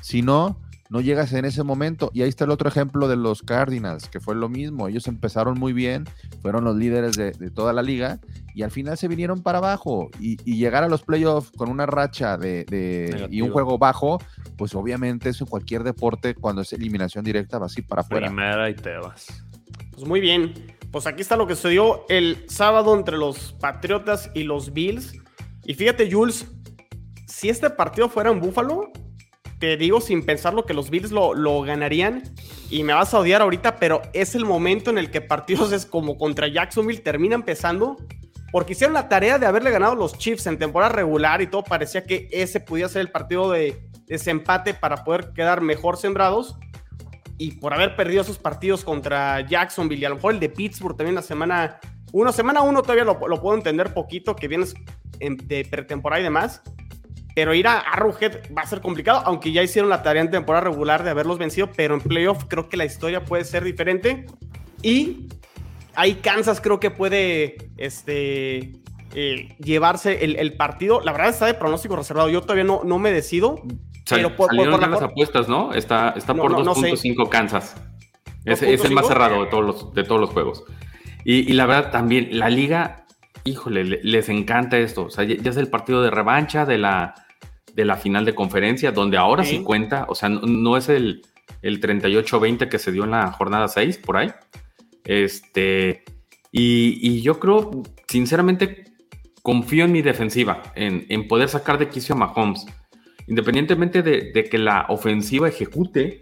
[0.00, 0.58] Si no,
[0.90, 2.10] no llegas en ese momento.
[2.14, 4.88] Y ahí está el otro ejemplo de los Cardinals, que fue lo mismo.
[4.88, 6.04] Ellos empezaron muy bien,
[6.42, 8.18] fueron los líderes de, de toda la liga
[8.54, 10.10] y al final se vinieron para abajo.
[10.20, 14.18] Y, y llegar a los playoffs con una racha de, de- y un juego bajo,
[14.56, 18.26] pues obviamente eso en cualquier deporte, cuando es eliminación directa, va así para afuera.
[18.28, 19.44] Primera y te vas.
[19.92, 20.54] Pues muy bien.
[20.90, 25.12] Pues aquí está lo que sucedió el sábado entre los Patriotas y los Bills.
[25.66, 26.46] Y fíjate, Jules,
[27.26, 28.90] si este partido fuera en Búfalo,
[29.58, 32.22] te digo sin pensarlo que los Bills lo, lo ganarían.
[32.70, 35.86] Y me vas a odiar ahorita, pero es el momento en el que partidos es
[35.86, 37.96] como contra Jacksonville termina empezando.
[38.50, 42.04] Porque hicieron la tarea de haberle ganado los Chiefs en temporada regular y todo parecía
[42.04, 46.56] que ese podía ser el partido de desempate para poder quedar mejor sembrados
[47.36, 50.96] y por haber perdido esos partidos contra Jacksonville y a lo mejor el de Pittsburgh
[50.96, 51.78] también la semana
[52.12, 54.74] uno, semana uno todavía lo, lo puedo entender poquito, que vienes
[55.20, 56.62] en- de pretemporada y demás,
[57.34, 60.64] pero ir a Arrowhead va a ser complicado, aunque ya hicieron la tarea en temporada
[60.64, 64.26] regular de haberlos vencido, pero en playoff creo que la historia puede ser diferente
[64.82, 65.28] y
[65.94, 68.72] ahí Kansas creo que puede este,
[69.14, 71.00] eh, llevarse el, el partido.
[71.00, 73.56] La verdad está de pronóstico reservado, yo todavía no, no me decido.
[74.04, 75.74] Sal- pero por- salieron por ya las apuestas, ¿no?
[75.74, 76.90] Está, está No, por no, no sé.
[76.92, 77.76] 2.5 Kansas.
[78.44, 79.08] Es, es el más 2.5.
[79.08, 80.64] cerrado de todos los, de todos los juegos.
[81.24, 83.04] Y, y la verdad también, la liga,
[83.48, 85.04] híjole, le- les encanta esto.
[85.06, 87.14] O sea, ya, es el partido de revancha de la,
[87.74, 89.62] de la final de conferencia, donde ahora sí, Sí.
[89.64, 90.06] cuenta.
[90.08, 91.22] O sea, no, no es el,
[91.62, 94.30] el 38-20 que se dio en la jornada 6, por ahí.
[95.04, 96.04] Este,
[96.52, 98.84] y, y yo creo, sinceramente,
[99.42, 102.66] confío en mi defensiva, en, en poder sacar de quicio a Mahomes.
[103.26, 106.20] Independientemente de, de que la ofensiva ejecute,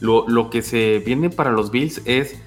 [0.00, 2.40] lo, lo que se viene para los Bills es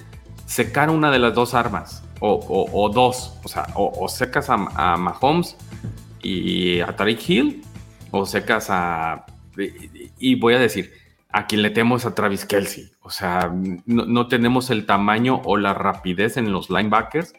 [0.46, 3.34] secar una de las dos armas, o, o- o dos.
[3.44, 5.56] O sea, o, secas a, a Mahomes
[6.22, 7.62] y a Tariq Hill,
[8.10, 9.26] o secas a.
[9.58, 10.92] Y, y voy a decir,
[11.30, 12.90] a quien le temo es a Travis Kelsey.
[13.02, 13.52] O sea,
[13.86, 17.32] no, no tenemos el tamaño o la rapidez en los linebackers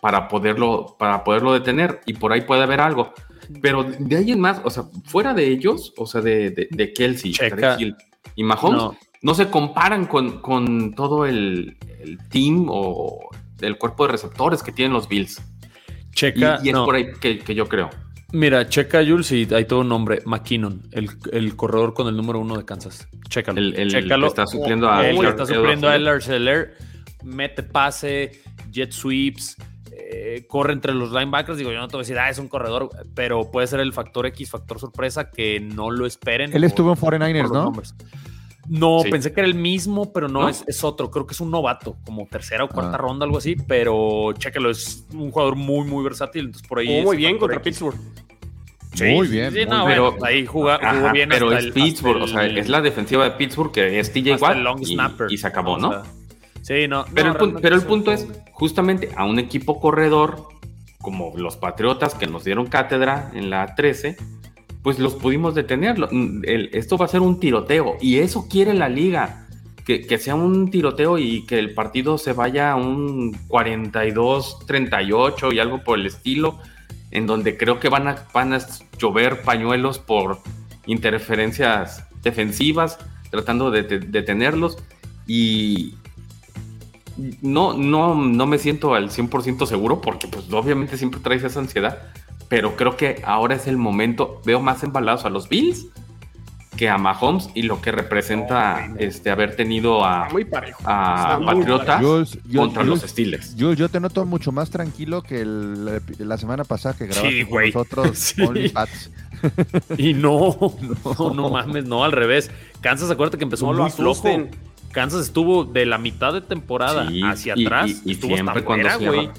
[0.00, 3.12] para poderlo, para poderlo detener, y por ahí puede haber algo.
[3.62, 6.92] Pero de ahí en más, o sea, fuera de ellos, o sea, de, de, de
[6.92, 7.32] Kelsey,
[7.78, 7.96] Hill
[8.34, 8.96] y Mahomes, No.
[9.22, 14.72] no, se comparan con, con todo el, el team o el cuerpo de receptores que
[14.72, 15.42] tienen los Bills.
[16.12, 16.60] Checa.
[16.62, 16.84] y es no.
[16.84, 17.90] por ahí que, que yo creo.
[18.32, 20.20] Mira, checa Jules y hay todo un nombre.
[20.26, 23.06] McKinnon, el, el corredor con el número uno de Kansas.
[23.28, 23.58] Chécalo.
[23.60, 24.22] El, el Chécalo.
[24.26, 25.08] que está supliendo a.
[25.08, 26.74] Él está supliendo a Eller Seller,
[27.22, 29.56] mete pase, jet sweeps,
[29.92, 31.56] eh, corre entre los linebackers.
[31.56, 33.92] Digo, yo no te voy a decir, ah, es un corredor, pero puede ser el
[33.92, 36.50] factor X, factor sorpresa, que no lo esperen.
[36.52, 37.62] Él por- estuvo en por 49ers, los ¿no?
[37.64, 37.94] nombres.
[38.68, 39.10] No, Sí.
[39.10, 40.48] pensé que era el mismo, pero no, ¿No?
[40.48, 41.10] Es, es otro.
[41.10, 42.98] Creo que es un novato, como tercera o cuarta Ah.
[42.98, 43.56] ronda, algo así.
[43.68, 46.46] Pero chéquelo, es un jugador muy, muy versátil.
[46.46, 47.02] Entonces por ahí.
[47.02, 47.64] Muy bien contra X.
[47.64, 47.96] Pittsburgh.
[48.98, 49.98] Muy bien, Sí, muy no, bien.
[49.98, 52.68] Pero- ahí juga- jugó Ajá, bien pero hasta es el- Pittsburgh, hasta o sea, es
[52.68, 55.26] la defensiva de Pittsburgh que es TJ Watt y, snapper.
[55.30, 55.90] y se acabó, O ¿no?
[55.90, 56.02] sea,
[56.62, 57.04] sí, no.
[57.14, 60.48] Pero, no, el, pero el un punto es justamente a un equipo corredor
[61.02, 64.16] como los Patriotas que nos dieron cátedra en la 13,
[64.86, 65.96] pues los pudimos detener.
[66.12, 69.48] El- esto va a ser un tiroteo y eso quiere la liga.
[69.84, 75.58] Que, que sea un tiroteo y que el partido se vaya a un 42-38 y
[75.58, 76.60] algo por el estilo.
[77.10, 78.58] en donde creo que van a, van a
[78.96, 80.38] llover pañuelos por
[80.86, 82.96] interferencias defensivas,
[83.32, 84.78] tratando de detenerlos.
[85.26, 85.94] Y
[87.42, 91.98] no, no, no me siento al 100% seguro porque pues obviamente siempre traes esa ansiedad,
[92.48, 95.86] pero creo que ahora es el momento, veo más embalados a los Bills
[96.76, 100.28] que a Mahomes y lo que representa este haber tenido a,
[100.84, 102.00] a Patriota
[102.54, 103.56] contra los Steelers.
[103.56, 108.34] Yo, yo te noto mucho más tranquilo que la semana pasada que grabaste con nosotros
[109.98, 110.56] Y no,
[111.18, 112.50] no, no mames, no, al revés.
[112.80, 114.28] Kansas, acuérdate que empezó muy flojo.
[114.92, 118.02] Kansas estuvo de la mitad de temporada hacia atrás.
[118.04, 119.30] Y, estuvo siempre cuando güey.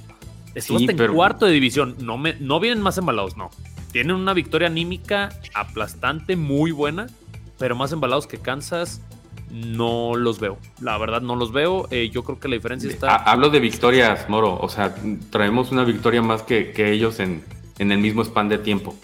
[0.58, 1.96] Estuvo hasta en cuarto de división.
[2.00, 3.52] No, me, no vienen más embalados, no.
[3.92, 7.08] Tienen una victoria anímica aplastante, muy buena,
[7.60, 9.02] pero más embalados que Kansas
[9.52, 10.58] no los veo.
[10.82, 11.88] La verdad no los veo.
[11.92, 13.16] Eh, yo creo que la diferencia está...
[13.16, 14.58] Hablo de victorias, Moro.
[14.60, 14.96] O sea,
[15.30, 17.44] traemos una victoria más que, ellos en,
[17.78, 18.96] en el mismo span de tiempo.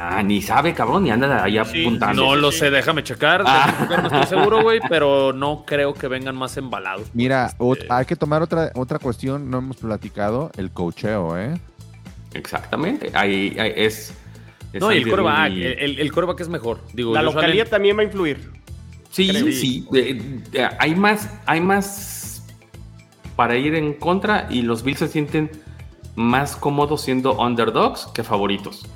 [0.00, 2.24] Ah, ni sabe, cabrón, ni anda ahí apuntando.
[2.24, 3.42] No lo sé, déjame checar.
[3.44, 3.88] Ah.
[4.00, 7.08] no estoy seguro, güey, pero no creo que vengan más embalados.
[7.14, 11.60] Mira, este, hay que tomar otra, otra cuestión, no hemos platicado, el cocheo, ¿eh?
[12.32, 14.14] Exactamente, ahí, es,
[14.72, 16.80] No, y el coreback, el, el, coreback es mejor.
[16.92, 18.52] Digo, La localidad también va a influir.
[19.10, 19.88] Sí, sí,
[20.78, 22.44] hay más, hay más
[23.34, 25.50] para ir en contra y los Bills se sienten
[26.14, 28.86] más cómodos siendo underdogs que favoritos.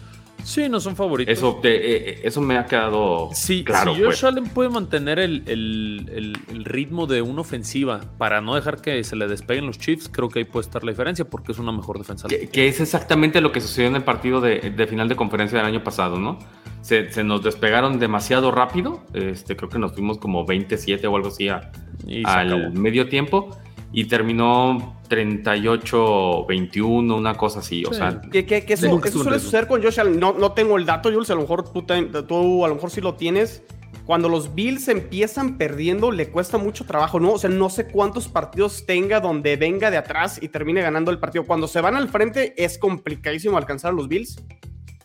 [0.44, 1.33] Sí, no son favoritos.
[1.33, 3.94] Eso, eh, eh, eso me ha quedado sí, claro.
[3.94, 4.24] Si Josh pues.
[4.24, 9.66] Allen puede mantener el, ritmo de una ofensiva para no dejar que se le despeguen
[9.66, 12.28] los Chiefs, creo que ahí puede estar la diferencia porque es una mejor defensa.
[12.28, 15.85] Que, es exactamente lo que sucedió en el partido de, final de conferencia del año
[15.85, 16.38] pasado, ¿no?
[16.81, 19.05] Se, nos despegaron demasiado rápido.
[19.14, 23.57] Este, creo que nos fuimos como 27 o algo así al medio tiempo
[23.92, 27.85] y terminó 38-21, una cosa así.
[27.85, 31.28] O sea, que, eso, suele suceder con Josh No, no tengo el dato, Jules.
[31.31, 33.62] A lo mejor tú, tú, a lo mejor sí lo tienes.
[34.07, 37.33] Cuando los Bills empiezan perdiendo, le cuesta mucho trabajo, ¿no?
[37.33, 41.18] O sea, no sé cuántos partidos tenga donde venga de atrás y termine ganando el
[41.18, 41.44] partido.
[41.44, 44.42] Cuando se van al frente, es complicadísimo alcanzar a los Bills.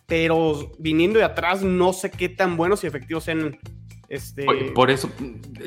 [0.06, 3.58] Pero viniendo de atrás, no sé qué tan buenos y efectivos sean
[4.08, 4.44] este...
[4.74, 5.10] Por, eso,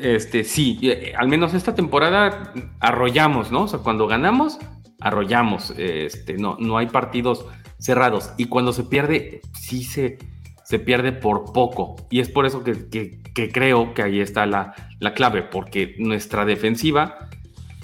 [0.00, 3.62] este, sí, eh, al menos esta temporada arrollamos, ¿no?
[3.62, 4.58] O sea, cuando ganamos,
[5.00, 5.72] arrollamos.
[5.76, 7.46] Este, no, no hay partidos
[7.78, 8.32] cerrados.
[8.38, 10.18] Y cuando se pierde, sí se,
[10.64, 11.96] se pierde por poco.
[12.10, 13.20] Y es por eso que,
[13.52, 17.28] creo que ahí está la, la, clave, porque nuestra defensiva,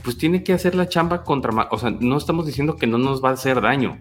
[0.03, 1.69] pues tiene que hacer la chamba contra...
[1.71, 4.01] O sea, no estamos diciendo que no nos va a hacer daño,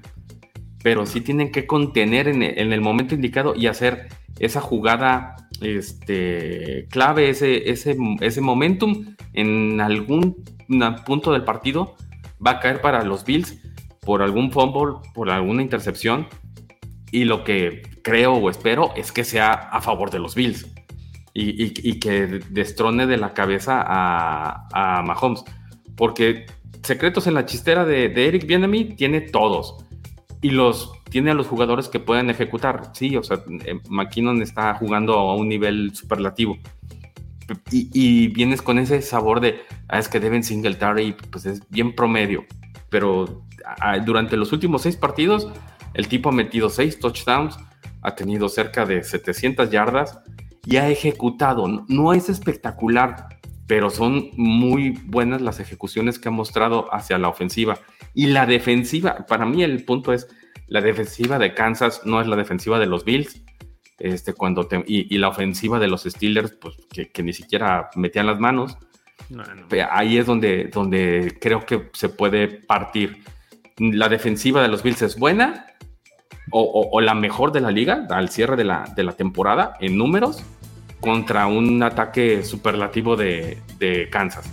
[0.81, 4.07] pero sí tienen que contener en el momento indicado y hacer
[4.39, 10.43] esa jugada este, clave, ese, ese, ese momentum en algún
[11.05, 11.95] punto del partido
[12.45, 13.57] va a caer para los Bills
[14.01, 16.27] por algún fumble, por alguna intercepción.
[17.11, 20.65] Y lo que creo o espero es que sea a favor de los Bills
[21.33, 25.43] y, que destrone de la cabeza a, a, Mahomes.
[25.95, 26.45] Porque
[26.83, 29.75] secretos en la chistera de, de Eric Bienemy tiene todos.
[30.41, 32.91] Y los tiene a los jugadores que pueden ejecutar.
[32.93, 36.57] Sí, o sea, eh, McKinnon está jugando a un nivel superlativo.
[37.71, 42.45] Y, vienes con ese sabor de, ah, es que deben Singletary, pues es bien promedio.
[42.89, 43.45] Pero
[44.05, 45.47] durante los últimos seis partidos,
[45.93, 47.57] el tipo ha metido seis touchdowns,
[48.01, 50.19] ha tenido cerca de 700 yardas
[50.65, 51.67] y ha ejecutado.
[51.87, 53.36] No es espectacular,
[53.67, 57.79] pero son muy buenas las ejecuciones que ha mostrado hacia la ofensiva.
[58.13, 60.27] Y la defensiva, para mí el punto es,
[60.67, 63.43] la defensiva de Kansas no es la defensiva de los Bills.
[63.99, 68.77] Este, cuando y, la ofensiva de los Steelers, pues que, ni siquiera metían las manos.
[69.91, 73.23] Ahí es donde, donde creo que se puede partir.
[73.77, 75.65] La defensiva de los Bills es buena
[76.51, 80.43] o, la mejor de la liga al cierre de la, de la, temporada en números
[80.99, 84.51] contra un ataque superlativo de, de Kansas.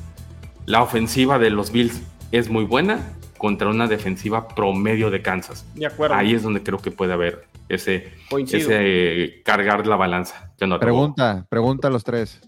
[0.66, 2.00] La ofensiva de los Bills
[2.33, 5.66] es muy buena contra una defensiva promedio de Kansas.
[5.74, 6.14] De acuerdo.
[6.14, 8.12] Ahí es donde creo que puede haber ese,
[8.52, 10.52] ese cargar la balanza.
[10.80, 12.40] pregunta, pregunta a los tres.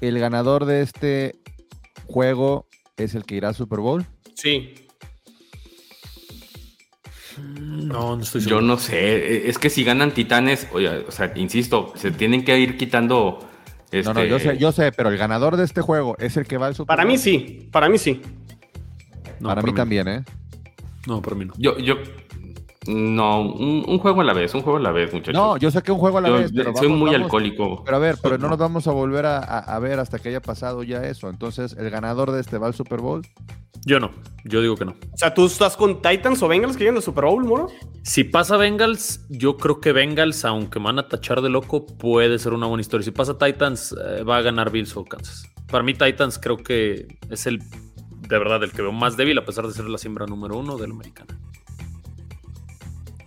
[0.00, 1.36] ¿El ganador de este
[2.06, 4.06] juego es el que irá al Super Bowl?
[4.34, 4.87] Sí.
[7.38, 8.60] No, no estoy seguro.
[8.60, 9.48] Yo no sé.
[9.48, 13.40] Es que si ganan Titanes, o sea, insisto, se tienen que ir quitando.
[13.90, 16.46] No, no, yo sé, este yo sé, pero el ganador de este juego es el
[16.46, 16.88] que va al Super.
[16.88, 18.20] Para mí sí, para mí sí.
[19.42, 20.24] para mí, también, ¿eh?
[21.06, 21.54] No, para mí no.
[21.56, 21.94] Yo, yo,
[22.88, 25.34] No, un, juego a la vez, un juego a la vez, muchachos.
[25.34, 26.50] No, yo sé que un juego a la vez.
[26.54, 27.84] Pero soy muy alcohólico.
[27.84, 30.82] Pero a ver, pero no nos vamos a volver a, ver hasta que haya pasado
[30.82, 31.28] ya eso.
[31.28, 33.26] Entonces, ¿el ganador de este va al Super Bowl?
[33.84, 34.10] Yo no,
[34.44, 34.92] yo digo que no.
[35.12, 37.68] O sea, ¿tú estás con Titans o Bengals que llegan al Super Bowl, Moro?
[38.04, 42.38] Si pasa Bengals, yo creo que Bengals, aunque me van a tachar de loco, puede
[42.38, 43.04] ser una buena historia.
[43.04, 45.46] Si pasa Titans, eh, va a ganar Bills o Kansas.
[45.70, 49.44] Para mí, Titans creo que es el, de verdad, el que veo más débil, a
[49.44, 51.34] pesar de ser la siembra número uno del americano.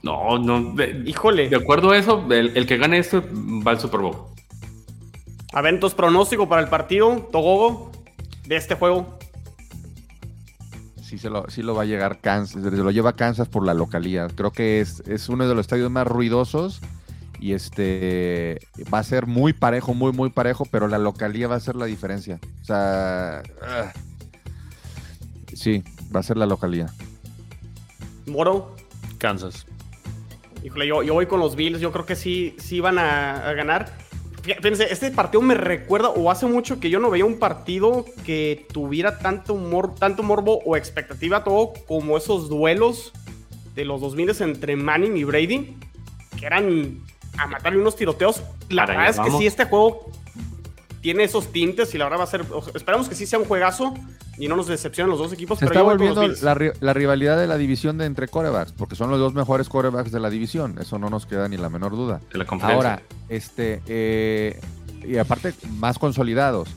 [0.04, 0.76] No, no.
[1.06, 1.50] Híjole.
[1.50, 3.24] De acuerdo a eso, el, que gane esto
[3.66, 4.16] va al Super Bowl.
[5.54, 7.92] A ver, entonces pronóstico para el partido, Togogo,
[8.46, 9.20] de este juego.
[11.04, 13.74] Sí, se lo, sí lo va a llegar Kansas, se lo lleva Kansas por la
[13.74, 14.32] localidad.
[14.34, 16.80] Creo que es, es uno de los estadios más ruidosos
[17.42, 18.60] y este
[18.94, 21.86] va a ser muy parejo, muy, muy parejo, pero la localidad va a ser la
[21.86, 22.40] diferencia.
[22.62, 23.92] O sea, ah.
[25.54, 25.84] sí,
[26.16, 26.92] va a ser la localidad.
[28.26, 28.76] Moro.
[29.18, 29.66] Kansas.
[30.64, 33.92] Híjole, yo, yo voy con los Bills, yo creo que sí, sí van a, ganar.
[34.44, 38.66] Fíjense, este partido me recuerda, o hace mucho que yo no veía un partido que
[38.72, 43.14] tuviera tanto, humor, tanto morbo o expectativa todo como esos duelos
[43.76, 45.78] de los 2000 entre Manning y Brady,
[46.40, 47.00] que eran
[47.38, 48.44] a matarle unos tiroteos.
[48.70, 50.12] La verdad es que sí, este juego
[51.02, 52.46] tiene esos tintes y la verdad va a ser.
[52.74, 53.94] Esperamos que sí sea un juegazo
[54.38, 55.60] y no nos decepcionen los dos equipos.
[55.60, 59.34] Se está volviendo la, rivalidad de la división de entre corebacks, porque son los dos
[59.34, 60.78] mejores corebacks de la división.
[60.80, 62.22] Eso no nos queda ni la menor duda.
[62.62, 63.82] Ahora, este.
[63.88, 64.60] Eh,
[65.04, 66.70] y aparte, más consolidados.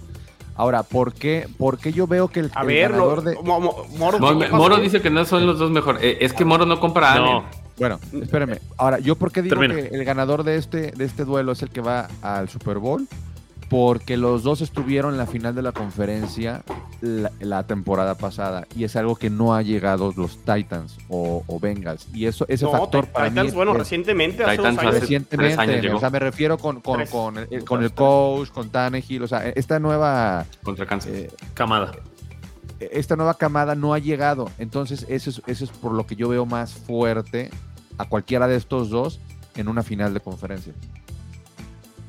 [0.56, 3.36] Ahora, ¿por qué, ¿por qué yo veo que el, a ver, ganador de.
[3.42, 6.02] Moro, dice que no son los dos mejores.
[6.02, 7.44] Eh, es que Moro no compra a no.
[7.76, 8.60] Bueno, espérame.
[8.76, 11.70] Ahora, ¿yo por qué digo que el ganador de este, de este duelo es el
[11.70, 13.08] que va al Super Bowl?
[13.74, 16.62] Porque los dos estuvieron en la final de la conferencia
[17.00, 22.06] la, temporada pasada y es algo que no ha llegado los Titans o, Bengals.
[22.14, 26.82] Y eso ese factor para Titans, bueno recientemente Titans recientemente o sea me refiero con,
[26.82, 31.90] con, con, el, con el coach con Tannehill o sea esta nueva contra eh, camada.
[32.78, 34.52] esta nueva camada no ha llegado.
[34.58, 37.50] Entonces eso es, eso es por lo que yo veo más fuerte
[37.98, 39.18] a cualquiera de estos dos
[39.56, 40.72] en una final de conferencia.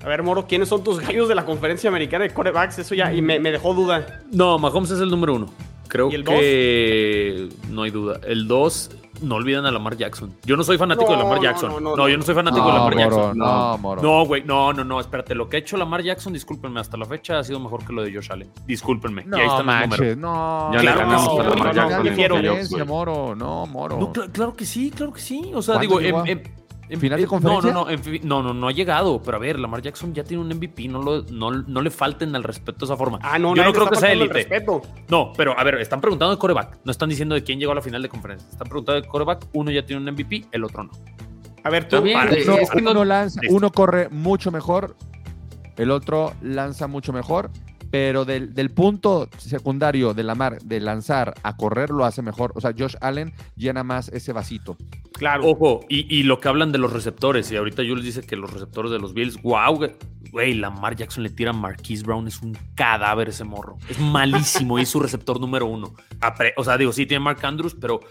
[0.05, 2.77] A ver, Moro, ¿quiénes son tus gallos de la conferencia americana de corebacks?
[2.77, 4.21] Eso ya, y me, dejó duda.
[4.31, 5.47] No, Mahomes es el número uno.
[5.87, 8.19] Creo que no hay duda.
[8.23, 8.91] El dos,
[9.23, 10.31] no olviden a Lamar Jackson.
[10.43, 11.83] Yo no soy fanático de Lamar Jackson.
[11.83, 13.35] No, yo no soy fanático de Lamar Jackson.
[13.35, 14.01] No, Moro.
[14.03, 15.33] No, güey, no, no, no, espérate.
[15.33, 18.03] Lo que ha hecho Lamar Jackson, discúlpenme, hasta la fecha ha sido mejor que lo
[18.03, 18.51] de Josh Allen.
[18.67, 19.23] Discúlpenme.
[19.25, 20.71] No, y ahí están manches, no.
[20.71, 21.75] Ya claro, le ganamos a Lamar
[22.43, 22.87] Jackson.
[22.87, 24.13] Moro, no, Moro.
[24.31, 25.51] claro que sí, claro que sí.
[25.55, 25.99] O sea, digo,
[26.89, 27.71] en, ¿Final de conferencia?
[27.71, 29.21] No, no, no, no, no, no ha llegado.
[29.21, 30.87] Pero a ver, Lamar Jackson ya tiene un MVP.
[30.87, 33.19] No, lo, no, no le falten al respeto de esa forma.
[33.21, 34.47] Ah, no, Yo no creo que sea élite.
[35.09, 36.79] No, pero a ver, están preguntando de coreback.
[36.83, 38.47] No están diciendo de quién llegó a la final de conferencia.
[38.49, 39.47] Están preguntando de coreback.
[39.53, 40.91] Uno ya tiene un MVP, el otro no.
[41.63, 41.97] A ver, tú.
[41.97, 44.95] uno, lanza, uno corre mucho mejor,
[45.77, 47.49] el otro lanza mucho mejor
[47.91, 52.51] pero del, del, punto secundario de Lamar de lanzar a correr lo hace mejor.
[52.55, 54.77] O sea, Josh Allen llena más ese vasito.
[55.13, 55.45] Claro.
[55.45, 58.91] Ojo, y, lo que hablan de los receptores, y ahorita Jules dice que los receptores
[58.91, 59.79] de los Bills, wow,
[60.31, 63.77] güey, Lamar Jackson le tira a Marquise Brown, es un cadáver ese morro.
[63.89, 65.93] Es malísimo y es su receptor número uno.
[66.57, 68.01] O sea, digo, sí tiene Mark Andrews, pero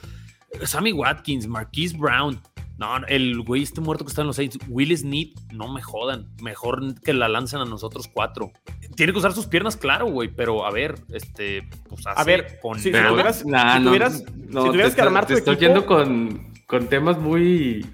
[0.63, 2.41] Sammy Watkins, Marquise Brown,
[2.77, 6.27] no, el güey este muerto que está en los Saints, Will Smith, no me jodan.
[6.43, 8.51] Mejor que la lancen a nosotros cuatro.
[8.97, 12.91] Tiene que usar sus piernas, claro, güey, pero a ver, este, pues A ver, si,
[12.91, 17.87] tuvieras, si tuvieras, que armar tu estoy yendo con, con temas muy.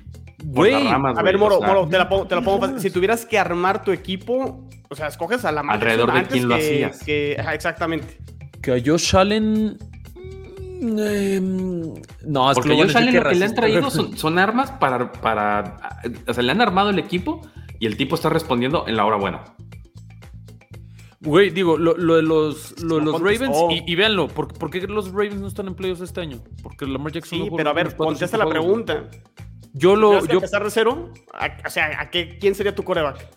[0.43, 3.85] Güey, a ver, Moro, Moro, te la pongo, te la pongo Si tuvieras que armar
[3.85, 7.05] tu equipo, o sea, escoges a la Alrededor de quién lo hacías.
[7.05, 8.19] Que, exactamente.
[8.63, 9.77] Que a Josh Allen
[10.81, 11.93] Em,
[12.25, 16.01] no, es Porque que lo que le han traído son, armas para, para.
[16.27, 17.43] O sea, le han armado el equipo
[17.79, 19.45] y el tipo está respondiendo en la hora buena.
[21.23, 23.55] Güey, digo, lo, de los, los Ravens,
[23.87, 26.43] y, véanlo, ¿por, qué los Ravens no están en playoffs este año?
[26.63, 27.39] Porque Lamar Jackson.
[27.39, 29.11] Sí, pero a ver, contesta la pregunta.
[29.75, 30.25] Yo lo.
[30.27, 31.13] Yo, empezar de cero?
[31.67, 33.29] o sea, ¿a qué, ¿quién sería tu coreback?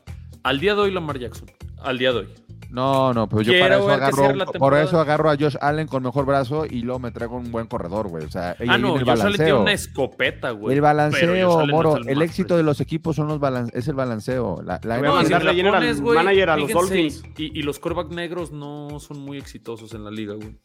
[0.43, 1.51] Al día de hoy, Lamar Jackson.
[1.81, 2.27] Al día de hoy.
[2.73, 6.25] No, no, pues yo para eso agarro, por eso agarro a Josh Allen con mejor
[6.25, 8.25] brazo y luego me traigo un buen corredor, güey.
[8.25, 10.73] O sea, ah, no, el Josh Allen tiene una escopeta, güey.
[10.73, 13.39] El balanceo, Moro, el éxito de los equipos son los
[13.73, 14.63] es el balanceo.
[14.65, 15.31] La, la no, si
[16.01, 17.23] manager a los Dolphins.
[17.37, 20.57] Y, y los corebacks negros no son muy exitosos en la liga, güey.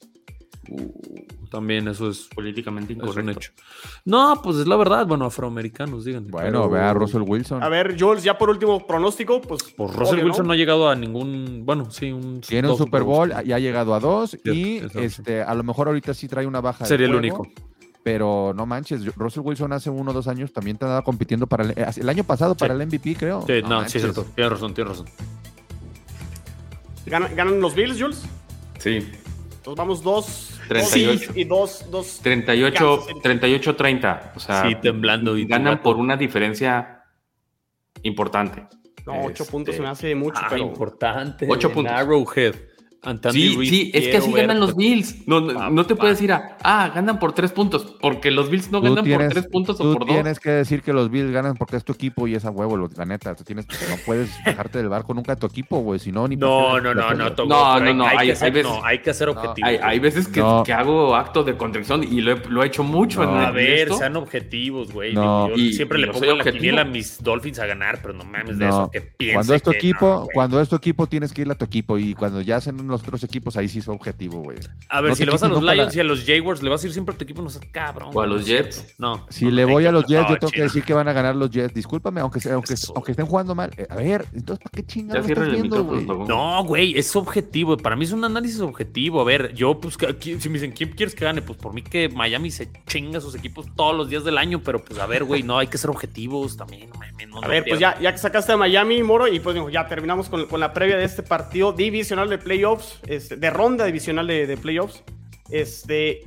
[1.51, 3.31] También eso es políticamente incorrecto.
[3.31, 3.53] hecho.
[4.05, 5.07] No, pues es la verdad.
[5.07, 6.27] Bueno, afroamericanos, digan.
[6.29, 7.63] Bueno, ve a Russell Wilson.
[7.63, 9.63] A ver, Jules, ya por último pronóstico, pues.
[9.77, 10.53] Pues Russell Wilson ¿no?
[10.53, 11.63] ha llegado a ningún.
[11.65, 12.41] Bueno, sí, un.
[12.41, 14.37] Tiene un Super Bowl, ya ha llegado a dos.
[14.45, 16.85] y este, a lo mejor ahorita sí trae una baja.
[16.85, 17.47] Sería el único.
[18.03, 21.75] Pero no manches, Russell Wilson hace uno o dos años también estaba compitiendo para el,
[21.77, 23.45] el año pasado para el MVP, creo.
[23.47, 24.25] Sí, no, sí, cierto.
[24.35, 25.07] Tienes razón, tienes razón.
[27.09, 28.23] ¿Ganan, los Bills, Jules?
[28.79, 28.97] Sí.
[29.57, 35.47] Entonces vamos dos 38 y dos, dos 38 38 30, o sea, sí, temblando y
[35.47, 37.03] ganan por una diferencia
[38.03, 38.67] importante.
[39.07, 41.47] No, 8 puntos se me hace mucho, ah, pero importante.
[41.49, 41.95] 8 puntos.
[41.95, 42.55] Arrowhead
[43.31, 45.27] sí, sí, es que así ganan los Bills.
[45.27, 48.81] No, no, te puedes ir a, ah, ganan por tres puntos, porque los Bills no
[48.81, 50.09] ganan por tres puntos o por dos.
[50.09, 52.89] tienes que decir que los Bills ganan porque es tu equipo y es a huevo,
[52.97, 53.35] la neta.
[53.35, 56.37] Tú tienes, no puedes dejarte del barco nunca a tu equipo, güey, si no, ni
[56.37, 57.47] No, no, no, no, no,
[57.81, 59.71] no, no, hay, hay, veces, no, hay que hacer objetivos.
[59.83, 63.23] Hay, veces que, que, hago actos de contrición y lo he, lo he hecho mucho.
[63.23, 65.15] En a ver, sean objetivos, güey.
[65.15, 68.59] Yo y, siempre le pongo la quiniela a mis Dolphins a ganar, pero no mames
[68.59, 71.51] de eso, que piensen Cuando es tu equipo, cuando es tu equipo, tienes que ir
[71.51, 74.59] a tu equipo y cuando ya hacen los otros equipos, ahí sí su objetivo, güey.
[74.89, 76.87] A ver, si le vas a los Lions y a los Jaguars, ¿le vas a
[76.87, 77.43] ir siempre a tu equipo?
[77.43, 78.11] No sé, cabrón.
[78.15, 78.95] O a los Jets.
[78.99, 79.27] No.
[79.31, 81.51] Si le voy a los Jets, yo tengo que decir que van a ganar los
[81.51, 81.75] Jets.
[81.75, 83.71] Discúlpame, aunque, aunque, aunque estén jugando mal.
[83.77, 86.05] Eh, a ver, entonces, ¿para qué chingados estás viendo, güey?
[86.05, 87.77] No, güey, es objetivo.
[87.77, 89.21] Para mí es un análisis objetivo.
[89.21, 91.43] A ver, yo, pues, si me dicen, ¿quién quieres que gane?
[91.43, 94.85] Pues por mí que Miami se chinga sus equipos todos los días del año, pero
[94.85, 96.91] pues a ver, güey, no, hay que ser objetivos también.
[97.43, 100.47] a ver, pues ya, ya que sacaste a Miami, Moro, y pues ya terminamos con,
[100.47, 102.39] con la previa de este partido divisional de
[102.79, 105.03] playoffs, este, de ronda divisional de, de playoffs.
[105.51, 106.23] Este.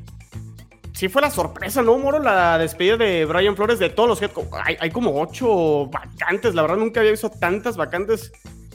[0.93, 2.19] Sí fue la sorpresa, ¿no, Moro?
[2.19, 4.31] La despedida de Brian Flores de todos los head
[4.63, 6.53] hay, hay, como ocho vacantes.
[6.53, 8.31] La verdad, nunca había visto tantas vacantes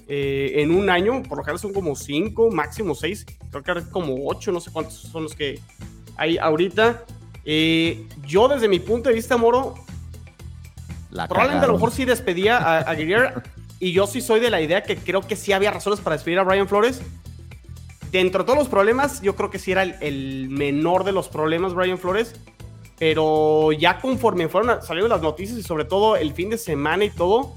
[0.09, 1.23] eh, en un año.
[1.23, 3.27] Por lo general son como cinco, máximo seis.
[3.51, 5.61] Creo que ahora como ocho, no sé cuántos son los que
[6.17, 7.05] hay ahorita.
[7.45, 9.75] Eh, yo, desde mi punto de vista, Moro,
[11.11, 12.97] probablemente a lo mejor sí despedía a, a
[13.79, 16.39] y yo sí soy de la idea que creo que sí había razones para despedir
[16.39, 17.03] a Brian Flores
[18.17, 21.75] dentro de todos los problemas, yo creo que sí era el, menor de los problemas,
[21.75, 22.35] Brian Flores.
[22.99, 27.11] Pero ya conforme fueron saliendo las noticias y sobre todo el fin de semana y
[27.11, 27.53] todo,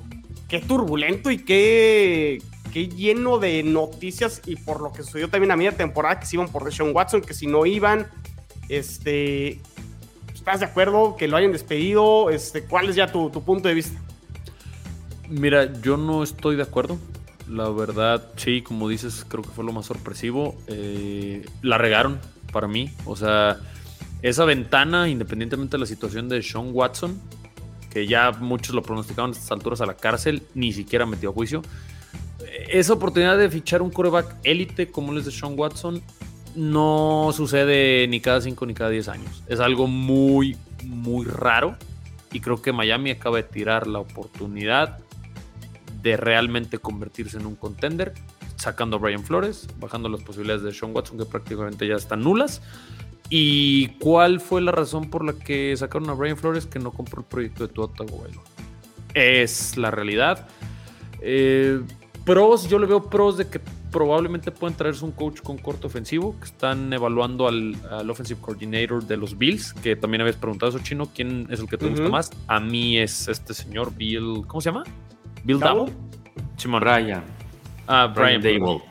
[0.50, 2.42] qué turbulento y qué,
[2.74, 6.36] qué lleno de noticias y por lo que sucedió también a media temporada que se
[6.36, 8.08] iban por Deshaun Watson, que si no iban,
[8.68, 9.62] este,
[10.34, 12.30] ¿estás de acuerdo que lo hayan despedido?
[12.30, 13.98] Este, ¿Cuál es ya tu punto de vista?
[15.30, 16.98] Mira, yo no estoy de acuerdo.
[17.50, 20.56] La verdad, sí, como dices, creo que fue lo más sorpresivo.
[20.68, 22.20] Eh, la regaron
[22.52, 22.92] para mí.
[23.06, 23.58] O sea,
[24.22, 27.20] esa ventana, independientemente de la situación de Sean Watson,
[27.90, 31.34] que ya muchos lo pronosticaban a estas alturas a la cárcel, ni siquiera metió a
[31.34, 31.64] juicio.
[32.70, 36.04] Esa oportunidad de fichar un coreback élite como el de Sean Watson
[36.56, 39.44] no sucede ni cada 5 ni cada 10 años.
[39.48, 41.78] Es algo muy, muy raro.
[42.32, 45.00] Y creo que Miami acaba de tirar la oportunidad
[46.02, 48.14] de realmente convertirse en un contender,
[48.56, 52.62] sacando a Brian Flores, bajando las posibilidades de Sean Watson, que prácticamente ya están nulas.
[53.30, 57.22] ¿Y cuál fue la razón por la que sacaron a Brian Flores que no compró
[57.22, 58.44] el proyecto de Tua Tagovailoa?
[59.14, 60.48] Es la realidad.
[61.22, 61.82] Eh,
[62.26, 63.60] pros, yo le veo pros de que
[63.92, 67.76] probablemente pueden traerse un coach con corto ofensivo, que están evaluando al,
[68.10, 71.78] offensive coordinator de los Bills, que también habías preguntado eso, Chino, ¿quién es el que
[71.78, 72.32] te gusta más?
[72.48, 74.84] A mí es este señor Bill, ¿cómo se llama?
[75.50, 75.90] Bill Dabo.
[76.58, 77.24] Simon Ryan.
[77.88, 78.84] Ah, Brian Dable.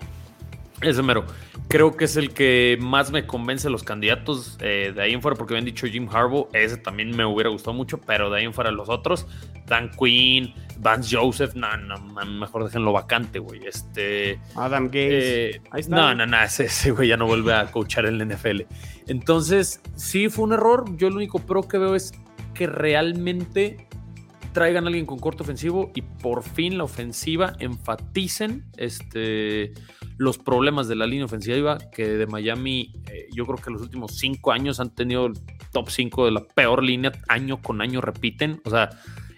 [0.81, 1.25] Ese mero.
[1.69, 5.37] Creo que es el que más me convence los candidatos eh, de ahí en fuera,
[5.37, 8.45] porque me han dicho Jim Harbaugh, ese también me hubiera gustado mucho, pero de ahí
[8.45, 9.29] en fuera los otros,
[9.67, 11.97] Dan Quinn, Vance Joseph, no, no,
[12.27, 13.65] mejor déjenlo vacante, güey.
[13.65, 14.41] Este.
[14.57, 15.25] Adam Gates.
[15.25, 18.63] Eh, no, no, no, ese güey ya no vuelve a coachar en el NFL.
[19.07, 20.97] Entonces, sí fue un error.
[20.97, 22.13] Yo lo único pro que veo es
[22.53, 23.88] que realmente
[24.59, 29.73] traigan a alguien con corto ofensivo y por fin la ofensiva enfaticen este,
[30.17, 34.17] los problemas de la línea ofensiva que de Miami eh, yo creo que los últimos
[34.17, 35.35] cinco años han tenido el
[35.71, 38.61] top 5 de la peor línea, año con año repiten.
[38.65, 38.91] O sea,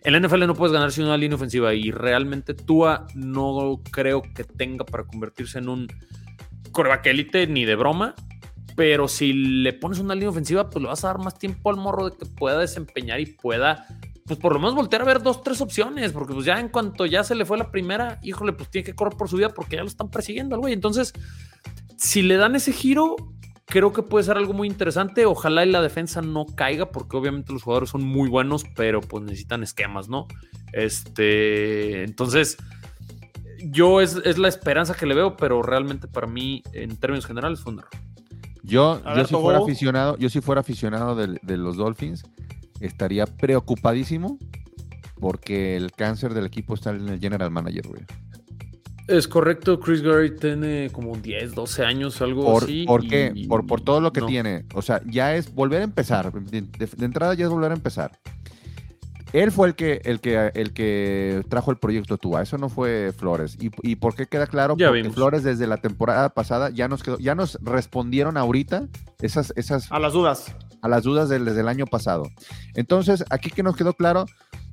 [0.04, 4.22] en la NFL no puedes ganar sin una línea ofensiva y realmente Tua no creo
[4.22, 5.86] que tenga para convertirse en un
[6.72, 8.14] coreback élite ni de broma.
[8.74, 11.76] Pero si le pones una línea ofensiva, pues le vas a dar más tiempo al
[11.76, 13.86] morro de que pueda desempeñar y pueda
[14.30, 17.04] pues por lo menos voltear a ver dos, tres opciones, porque pues ya en cuanto
[17.04, 19.74] ya se le fue la primera, híjole, pues tiene que correr por su vida porque
[19.74, 20.72] ya lo están persiguiendo al güey.
[20.72, 21.12] Entonces,
[21.96, 23.16] si le dan ese giro,
[23.66, 25.26] creo que puede ser algo muy interesante.
[25.26, 29.24] Ojalá y la defensa no caiga, porque obviamente los jugadores son muy buenos, pero pues
[29.24, 30.28] necesitan esquemas, ¿no?
[30.72, 32.56] Este, entonces,
[33.64, 37.72] yo es, la esperanza que le veo, pero realmente para mí, en términos generales, fue
[37.72, 37.90] un error.
[38.62, 42.22] Yo, yo si fuera aficionado, yo si fuera aficionado de los Dolphins,
[42.80, 44.38] estaría preocupadísimo
[45.20, 48.02] porque el cáncer del equipo está en el general manager, güey.
[49.06, 52.84] Es correcto, Chris Gary tiene como 10, 12 años, algo por, así.
[52.86, 53.32] ¿Por qué?
[53.48, 54.66] Por, por, todo lo que tiene.
[54.72, 56.32] O sea, ya es volver a empezar.
[56.32, 56.64] De,
[57.04, 58.12] entrada ya es volver a empezar.
[59.32, 63.12] Él fue el que, el que, el que trajo el proyecto Tua, eso no fue
[63.16, 63.56] Flores.
[63.60, 64.76] ¿Y, y por qué queda claro?
[64.76, 65.14] Ya Porque vimos.
[65.14, 68.88] Flores desde la temporada pasada ya nos quedó, ya nos respondieron ahorita
[69.20, 70.54] esas, esas A las dudas.
[70.82, 72.24] a las dudas del- desde el año pasado.
[72.74, 74.26] Entonces, aquí que nos quedó claro,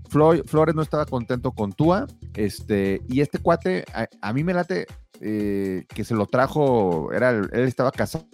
[0.10, 4.54] Flo- Flores no estaba contento con Tua, este, y este cuate, a, a mí me
[4.54, 4.88] late
[5.20, 8.26] eh, que se lo trajo, era el- él estaba casado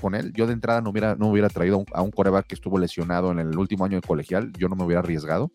[0.00, 0.32] con él.
[0.34, 3.38] Yo de entrada no hubiera, no hubiera traído a un, coreback que estuvo lesionado en
[3.38, 5.52] el último año de colegial, yo no me hubiera arriesgado.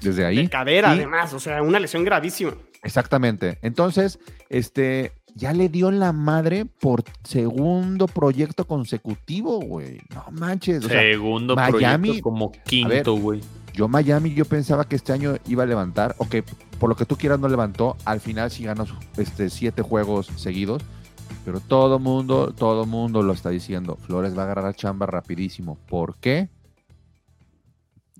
[0.00, 0.36] Desde ahí.
[0.36, 1.32] De cadera, Y- además.
[1.34, 2.52] O sea, una lesión gravísima.
[2.84, 3.58] Exactamente.
[3.62, 10.00] Entonces, este, ya le dio la madre por segundo proyecto consecutivo, güey.
[10.14, 10.84] No manches.
[10.84, 13.40] o sea, Segundo Miami- proyecto como quinto, güey.
[13.72, 16.36] Yo Miami, yo pensaba que este año iba a levantar, ok,
[16.78, 18.86] por lo que tú quieras no levantó, al final sí ganó
[19.16, 20.82] este, siete juegos seguidos,
[21.46, 25.78] pero todo mundo, todo mundo lo está diciendo, Flores va a agarrar a chamba rapidísimo.
[25.86, 26.48] ¿Por qué?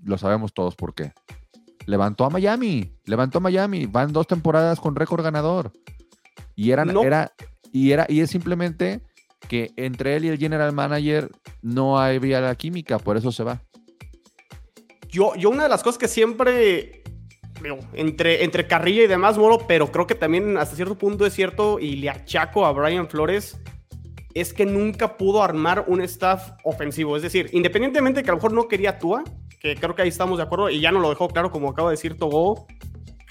[0.04, 1.12] Lo sabemos todos por qué.
[1.86, 5.72] Levantó a Miami, levantó a Miami, van dos temporadas con récord ganador.
[6.54, 7.02] Y eran, No.
[7.02, 7.32] era,
[7.72, 9.00] y era, y es simplemente
[9.48, 11.28] que entre él y el general manager
[11.62, 13.60] no había la química, por eso se va.
[15.08, 17.02] Yo, yo una de las cosas que siempre,
[17.94, 21.78] entre, entre carrilla y demás, Moro, pero creo que también hasta cierto punto es cierto
[21.78, 23.60] y le achaco a Brian Flores,
[24.34, 27.16] es que nunca pudo armar un staff ofensivo.
[27.16, 29.24] Es decir, independientemente de que a lo mejor no quería Tua,
[29.60, 31.88] que creo que ahí estamos de acuerdo y ya no lo dejó claro como acaba
[31.88, 32.66] de decir Togo,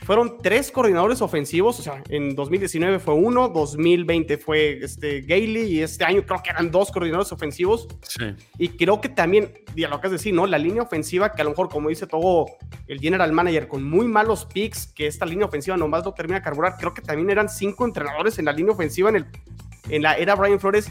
[0.06, 5.82] fueron tres coordinadores ofensivos, o sea, en 2019 fue uno, 2020 fue este Gailey y
[5.82, 7.88] este año creo que eran dos coordinadores ofensivos.
[8.08, 8.26] Sí.
[8.60, 10.45] Y creo que también, ya lo que has de decir, ¿no?
[10.45, 12.45] La línea ofensiva, que a lo mejor, como dice todo
[12.88, 16.43] el general manager, con muy malos picks, que esta línea ofensiva nomás no termina de
[16.43, 19.26] carburar, creo que también eran cinco entrenadores en la línea ofensiva en, el,
[19.89, 20.88] en la era Brian Flores.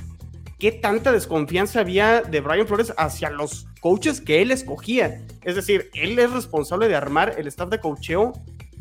[0.59, 5.21] ¿Qué tanta desconfianza había de Brian Flores hacia los coaches que él escogía?
[5.45, 8.33] Es decir, él es responsable de armar el staff de coacheo.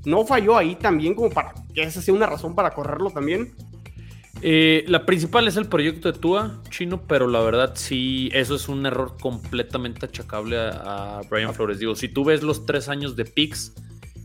[0.05, 3.53] ¿No falló ahí también como para que esa sea una razón para correrlo también?
[4.45, 8.67] Eh, la principal es el proyecto de Tua, chino, pero la verdad sí, eso es
[8.67, 11.79] un error completamente achacable a, Brian Flores.
[11.79, 13.73] Digo, si tú ves los tres años de picks,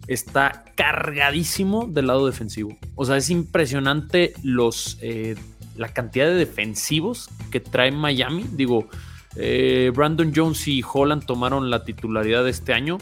[0.08, 2.76] está cargadísimo del lado defensivo.
[2.96, 5.36] O sea, es impresionante los, eh,
[5.76, 8.44] la cantidad de defensivos que trae Miami.
[8.50, 8.88] Digo,
[9.36, 12.98] eh, Brandon Jones y Holland tomaron la titularidad de este año,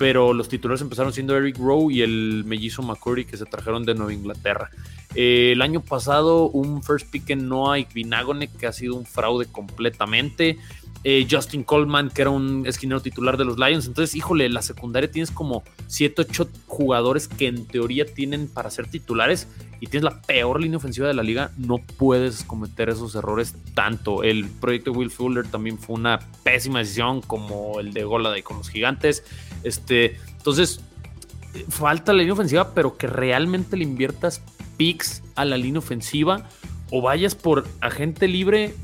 [0.00, 3.94] pero los titulares empezaron siendo Eric Rowe y el mellizo McCurry que se trajeron de
[3.94, 4.70] Nueva Inglaterra.
[5.14, 9.44] Eh, el año pasado, un first pick en Noah Igbinagone, que ha sido un fraude
[9.44, 10.56] completamente.
[11.02, 13.86] Eh, Justin Coleman, que era un esquinero titular de los Lions.
[13.86, 18.86] Entonces, híjole, la secundaria tienes como 7, 8 jugadores que en teoría tienen para ser
[18.86, 19.48] titulares
[19.80, 21.52] y tienes la peor línea ofensiva de la liga.
[21.56, 24.22] No puedes cometer esos errores tanto.
[24.22, 28.68] El proyecto Will Fuller también fue una pésima decisión, como el de Goladay con los
[28.68, 29.24] gigantes.
[29.62, 30.82] Este, entonces,
[31.70, 34.42] falta la línea ofensiva, pero que realmente le inviertas
[34.76, 36.46] picks a la línea ofensiva
[36.90, 38.74] o vayas por agente libre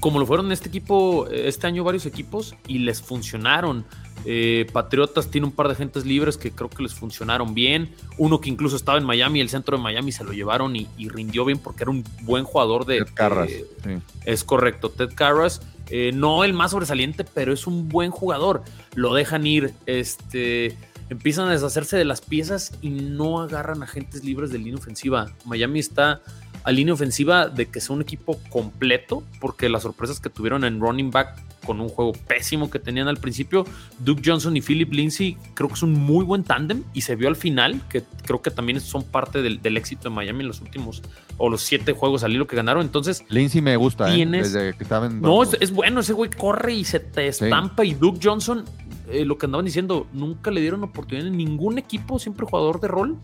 [0.00, 3.84] como lo fueron este equipo, eh, este año varios equipos y les funcionaron.
[4.24, 7.92] Eh, Patriotas tiene un par de agentes libres que creo que les funcionaron bien.
[8.18, 11.08] Uno que incluso estaba en Miami, el centro de Miami se lo llevaron y, y
[11.08, 12.98] rindió bien porque era un buen jugador de...
[12.98, 13.90] Ted Carras, sí.
[14.24, 15.60] es correcto, Ted Carras.
[15.90, 18.62] eh, no el más sobresaliente, pero es un buen jugador.
[18.94, 20.76] Lo dejan ir, este,
[21.10, 25.32] empiezan a deshacerse de las piezas y no agarran agentes libres de línea ofensiva.
[25.44, 26.22] Miami está
[26.64, 30.80] a línea ofensiva de que sea un equipo completo, porque las sorpresas que tuvieron en
[30.80, 33.64] running back con un juego pésimo que tenían al principio,
[34.00, 37.28] Duke Johnson y Philip Lindsay creo que es un muy buen tándem y se vio
[37.28, 40.60] al final, que creo que también son parte del, del éxito de Miami en los
[40.60, 41.02] últimos,
[41.38, 42.82] o los siete juegos al hilo que ganaron.
[42.82, 44.14] Entonces, Lindsay me gusta, ¿eh?
[44.16, 45.20] Tienes- Desde que estaba en.
[45.20, 47.84] no, es, es bueno, ese güey corre y se te estampa.
[47.84, 48.64] Y Duke Johnson,
[49.08, 52.88] eh, lo que andaban diciendo, nunca le dieron oportunidad en ningún equipo, siempre jugador de
[52.88, 53.18] rol.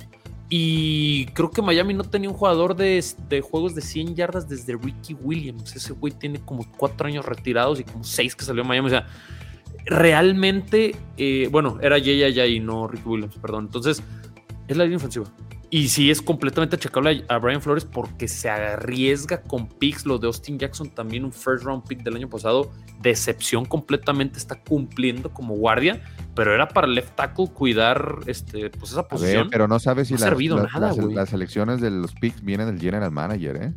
[0.50, 4.76] Y creo que Miami no tenía un jugador de, de juegos de 100 yardas desde
[4.76, 5.76] Ricky Williams.
[5.76, 8.86] Ese güey tiene como cuatro años retirados y como seis que salió a Miami.
[8.86, 9.06] O sea,
[9.84, 13.66] realmente, eh, bueno, era Jay y no Ricky Williams, perdón.
[13.66, 14.02] Entonces,
[14.68, 15.26] es la línea ofensiva.
[15.70, 20.06] Y sí es completamente achacable a Brian Flores porque se arriesga con picks.
[20.06, 22.70] Lo de Austin Jackson, también un first round pick del año pasado.
[23.02, 26.00] Decepción completamente, está cumpliendo como guardia,
[26.34, 29.48] pero era para el left tackle cuidar este, pues esa ver, posición.
[29.50, 32.42] pero no sabes si No ha servido las- nada, las- las elecciones de los picks
[32.42, 33.72] vienen del general manager, ¿eh?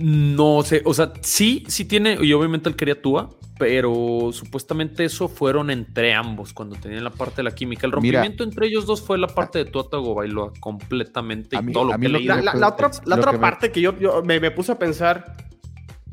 [0.00, 5.26] No sé, o sea, sí, sí tiene, y obviamente él quería Tua, pero supuestamente eso
[5.26, 7.84] fueron entre ambos cuando tenían la parte de la química.
[7.84, 11.98] El rompimiento entre ellos dos fue la parte de Tuatago Bailoa completamente y todo lo
[11.98, 13.92] que La, otra, la otra parte que yo,
[14.22, 15.36] me, puse a pensar,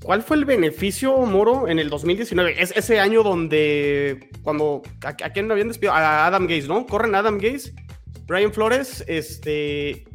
[0.01, 2.59] ¿cuál fue el beneficio, Moro, en el 2019?
[2.59, 5.93] Es ese año donde, cuando, ¿a, quién habían despedido?
[5.93, 6.87] A Adam Gaze, ¿no?
[6.87, 7.71] Corren Adam Gaze,
[8.25, 10.05] Brian Flores, este...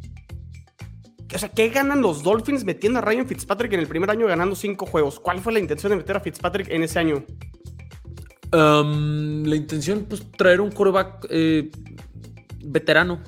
[1.33, 4.57] O sea, ¿qué ganan los Dolphins metiendo a Ryan Fitzpatrick en el primer año ganando
[4.57, 5.21] cinco juegos?
[5.21, 7.25] ¿Cuál fue la intención de meter a Fitzpatrick en ese año?
[8.53, 11.71] La intención, pues, traer un coreback eh,
[12.65, 13.21] veterano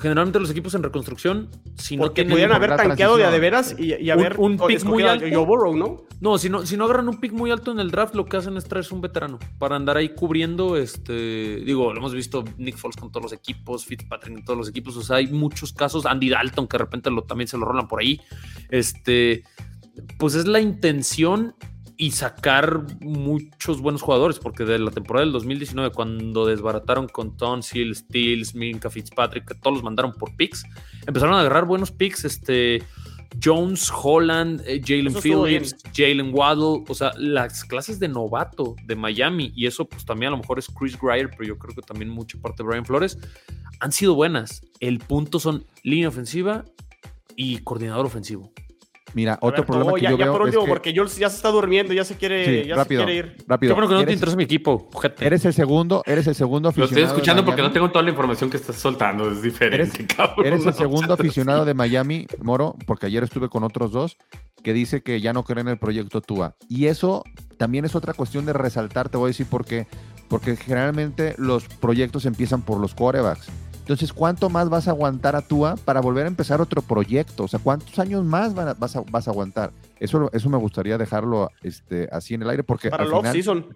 [0.00, 2.32] generalmente los equipos en reconstrucción, si no tienen.
[2.32, 5.26] pudieran haber tanqueado de a de veras y, haber un, pick muy alto.
[5.74, 6.02] ¿no?
[6.20, 8.36] No, si no, si no agarran un pick muy alto en el draft, lo que
[8.36, 10.76] hacen es traerse un veterano para andar ahí cubriendo.
[10.76, 14.68] Este, digo, lo hemos visto Nick Foles con todos los equipos, Fitzpatrick en todos los
[14.68, 14.96] equipos.
[14.96, 16.06] O sea, hay muchos casos.
[16.06, 18.20] Andy Dalton, que de repente lo, también se lo rolan por ahí.
[18.70, 19.44] Este,
[20.18, 21.54] pues es la intención
[21.96, 27.94] y sacar muchos buenos jugadores, porque de la temporada del 2019, cuando desbarataron con Tonsil,
[27.94, 30.64] Steels, Minka Fitzpatrick, que todos los mandaron por picks,
[31.06, 32.82] empezaron a agarrar buenos picks, este
[33.42, 39.52] Jones, Holland, eh, Jalen Phillips, Jalen Waddle, o sea, las clases de novato de Miami,
[39.54, 42.10] y eso pues también a lo mejor es Chris Greyer, pero yo creo que también
[42.10, 43.18] mucha parte de Brian Flores,
[43.80, 44.62] han sido buenas.
[44.80, 46.64] El punto son línea ofensiva
[47.36, 48.52] y coordinador ofensivo.
[49.14, 51.92] Mira, otro problema que yo ya veo por último, porque Jules ya se está durmiendo,
[51.92, 53.36] ya se quiere, ya rápido, se quiere ir.
[53.46, 53.70] Rápido.
[53.70, 54.90] Yo creo que no te interesa mi equipo.
[55.20, 56.94] Eres el segundo, eres el segundo aficionado.
[56.94, 60.14] Lo estoy escuchando porque no tengo toda la información que estás soltando, es diferente, eres,
[60.16, 60.46] cabrón.
[60.46, 64.16] Eres el segundo aficionado de Miami, Moro, porque ayer estuve con otros dos
[64.62, 66.56] que dice que ya no creen en el proyecto Tua.
[66.68, 67.22] Y eso
[67.58, 69.86] también es otra cuestión de resaltar, te voy a decir por qué.
[70.28, 73.46] Porque generalmente los proyectos empiezan por los quarterbacks.
[73.84, 77.44] Entonces, ¿cuánto más vas a aguantar a Tua para volver a empezar otro proyecto?
[77.44, 79.72] O sea, ¿cuántos años más vas, a, vas a aguantar?
[80.00, 83.66] Eso, eso me gustaría dejarlo este, así en el aire porque para el season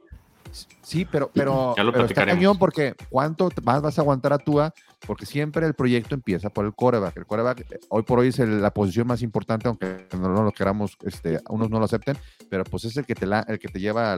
[0.82, 4.72] Sí, pero, pero, está cañón porque ¿cuánto más vas a aguantar a Tua?
[5.06, 7.16] Porque siempre el proyecto empieza por el coreback.
[7.16, 10.96] El coreback eh, hoy por hoy es la posición más importante, aunque no, lo queramos,
[11.04, 12.16] este, unos no lo acepten,
[12.50, 14.14] pero pues es el que te, la, el que te lleva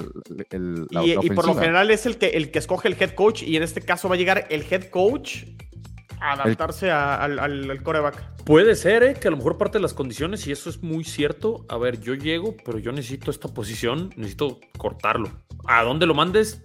[0.51, 3.11] el, la, y, y por lo general es el que, el que escoge el head
[3.11, 5.45] coach y en este caso va a llegar el head coach
[6.21, 8.45] adaptarse al, coreback.
[8.45, 9.15] Puede ser, ¿eh?
[9.15, 11.65] que a lo mejor parte de las condiciones, y eso es muy cierto.
[11.69, 15.31] A ver, yo llego, pero yo necesito esta posición, necesito cortarlo.
[15.67, 16.63] ¿A dónde lo mandes?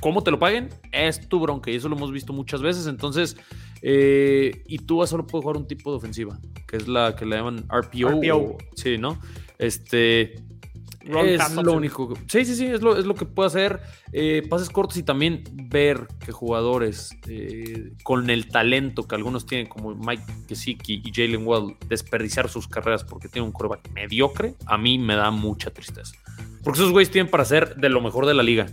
[0.00, 0.70] ¿Cómo te lo paguen?
[0.92, 2.86] Es tu bronca, y eso lo hemos visto muchas veces.
[2.86, 3.36] Entonces,
[3.82, 7.36] eh, y tú solo puedes jugar un tipo de ofensiva, que es la que le
[7.36, 8.20] llaman RPO.
[8.20, 8.58] RPO.
[8.74, 9.18] sí, ¿no?
[9.58, 10.34] Este
[11.14, 12.14] es lo único.
[12.26, 13.80] Sí, sí, sí, es lo, es lo que puede hacer.
[14.12, 19.68] Eh, pases cortos y también ver que jugadores eh, con el talento que algunos tienen,
[19.68, 24.78] como Mike Gesicki y Jalen Well, desperdiciar sus carreras porque tienen un coreback mediocre, a
[24.78, 26.14] mí me da mucha tristeza.
[26.62, 28.66] Porque esos güeyes tienen para ser de lo mejor de la liga.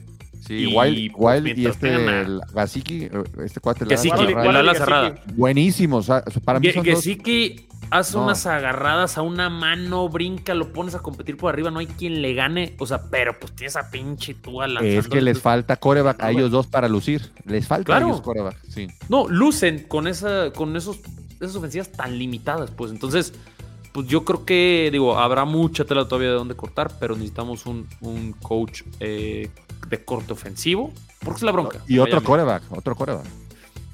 [0.46, 3.10] Sí, y, Wild, pues, y este el Gasicki,
[3.44, 5.16] este cuate, la, ala cerrada.
[5.36, 6.08] Buenísimos.
[6.44, 11.38] para mí son Gesicki Haz unas agarradas a una mano, brinca, lo pones a competir
[11.38, 12.76] por arriba, no hay quien le gane.
[12.80, 14.88] O sea, pero pues tienes a pinche tú lanzando.
[14.88, 17.32] Es que les falta coreback a ellos dos para lucir.
[17.46, 18.88] Les falta a ellos coreback, sí.
[19.10, 21.02] No, lucen con esa, con esos,
[21.40, 22.92] esas ofensivas tan limitadas, pues.
[22.92, 23.32] Entonces,
[23.92, 27.88] pues yo creo que, digo, habrá mucha tela todavía de dónde cortar, pero necesitamos un,
[28.02, 29.50] un coach eh,
[29.88, 30.94] de corte ofensivo.
[31.20, 31.82] Porque es la bronca.
[31.88, 33.26] Y otro coreback, otro coreback.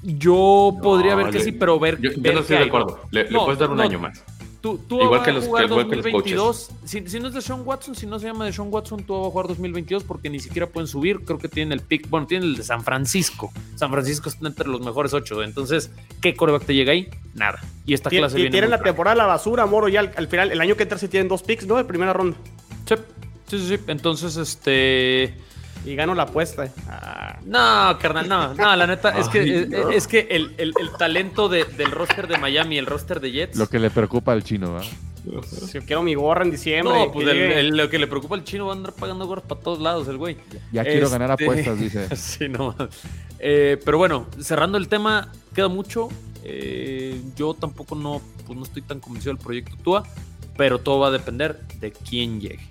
[0.02, 2.00] Yo podría ver que sí, pero ver.
[2.00, 3.00] Yo, no estoy de acuerdo.
[3.10, 4.22] Le, puedes dar un año más.
[4.60, 6.70] Tú, tú igual que los, jugar 2022.
[6.84, 9.14] si, si, no es de Sean Watson, si no se llama de Sean Watson, tú
[9.14, 11.20] vas a jugar 2022 porque ni siquiera pueden subir.
[11.24, 12.10] Creo que tienen el pick.
[12.10, 13.50] Bueno, tienen el de San Francisco.
[13.76, 15.42] San Francisco está entre los mejores ocho.
[15.42, 17.08] Entonces, ¿qué coreback te llega ahí?
[17.34, 17.58] Nada.
[17.86, 18.50] Y esta clase viene.
[18.50, 19.88] Tienen la temporada la basura, Moro.
[19.88, 21.76] Ya al, final, el año que entra, se tienen dos picks, ¿no?
[21.76, 22.36] De primera ronda.
[22.86, 22.96] Sí,
[23.46, 23.76] sí, sí.
[23.76, 23.82] sí.
[23.86, 25.34] Entonces, este.
[25.84, 26.70] Y gano la apuesta.
[26.88, 27.38] Ah.
[27.44, 31.90] No, carnal, no, no, la neta, es que, es, que el, el, talento de, del
[31.90, 33.56] roster de Miami, el roster de Jets.
[33.56, 34.90] Lo que le preocupa al chino, ¿verdad?
[35.44, 36.94] Si yo quiero mi gorra en diciembre.
[36.94, 37.26] No, pues
[37.72, 40.16] lo que le preocupa al chino va a andar pagando gorras para todos lados, el
[40.16, 40.36] güey.
[40.72, 42.16] Ya, quiero ganar este, apuestas, dice.
[42.16, 42.74] sí, no.
[43.38, 46.08] Eh, pero bueno, cerrando el tema, queda mucho.
[46.42, 50.04] Eh, yo tampoco no, pues no estoy tan convencido del proyecto TUA,
[50.56, 52.66] pero todo va a depender de quién llegue.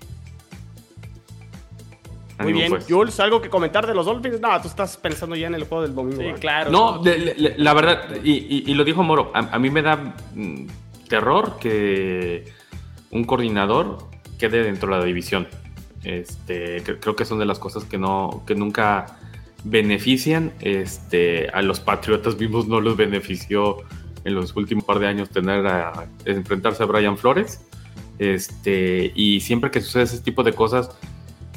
[2.42, 2.86] Muy bien, pues.
[2.88, 4.40] Jules, ¿algo que comentar de los Dolphins?
[4.40, 6.22] No, tú estás pensando ya en el juego del domingo.
[6.22, 6.70] Sí, claro.
[6.70, 10.66] No, la verdad, y, lo dijo Moro, a, mí me da mm,
[11.08, 12.46] terror que
[13.10, 13.98] un coordinador
[14.38, 15.48] quede dentro de la división.
[16.04, 19.18] Este, creo que son de las cosas que, no, que nunca
[19.64, 20.52] benefician.
[20.60, 23.78] Este, a los Patriotas vimos no los benefició
[24.24, 27.60] en los últimos par de años tener a, enfrentarse a Brian Flores.
[28.18, 30.90] Este, y siempre que sucede ese tipo de cosas,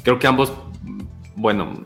[0.04, 0.52] creo que ambos
[1.36, 1.84] bueno,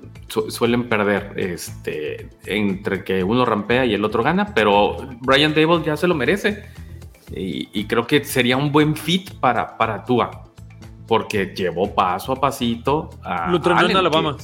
[0.48, 5.96] suelen perder este, entre que uno rampea y el otro gana, pero Brian Dable ya
[5.96, 6.64] se lo merece.
[7.30, 10.44] Y, creo que sería un buen fit para, para Tua,
[11.06, 13.50] porque llevó paso a pasito a.
[13.50, 14.36] Lo entrenó en Alabama.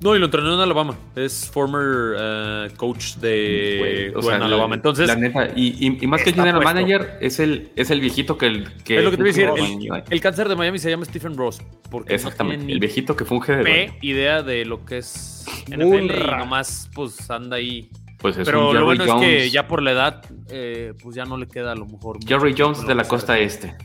[0.00, 0.96] No, y lo entrenó en Alabama.
[1.16, 4.76] Es former eh, coach de Alabama.
[4.76, 8.72] Entonces, la neta, y, más que general manager, es el, es el viejito que el
[8.84, 8.98] que.
[8.98, 9.90] Es lo que te voy a decir.
[10.10, 11.60] El, cáncer de Miami se llama Stephen Ross.
[11.90, 12.70] Porque Exactamente.
[12.70, 13.92] el viejito que funge de.
[14.00, 17.90] idea de lo que es NFL y nomás, pues anda ahí.
[18.18, 21.36] Pues es Pero lo bueno es que ya por la edad, eh, pues ya no
[21.36, 22.18] le queda a lo mejor.
[22.24, 23.76] Jerry Jones de la costa este.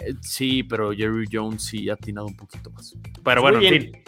[0.00, 2.94] Eh, sí, pero Jerry Jones sí ha atinado un poquito más.
[3.22, 4.02] Pero bueno, en fin.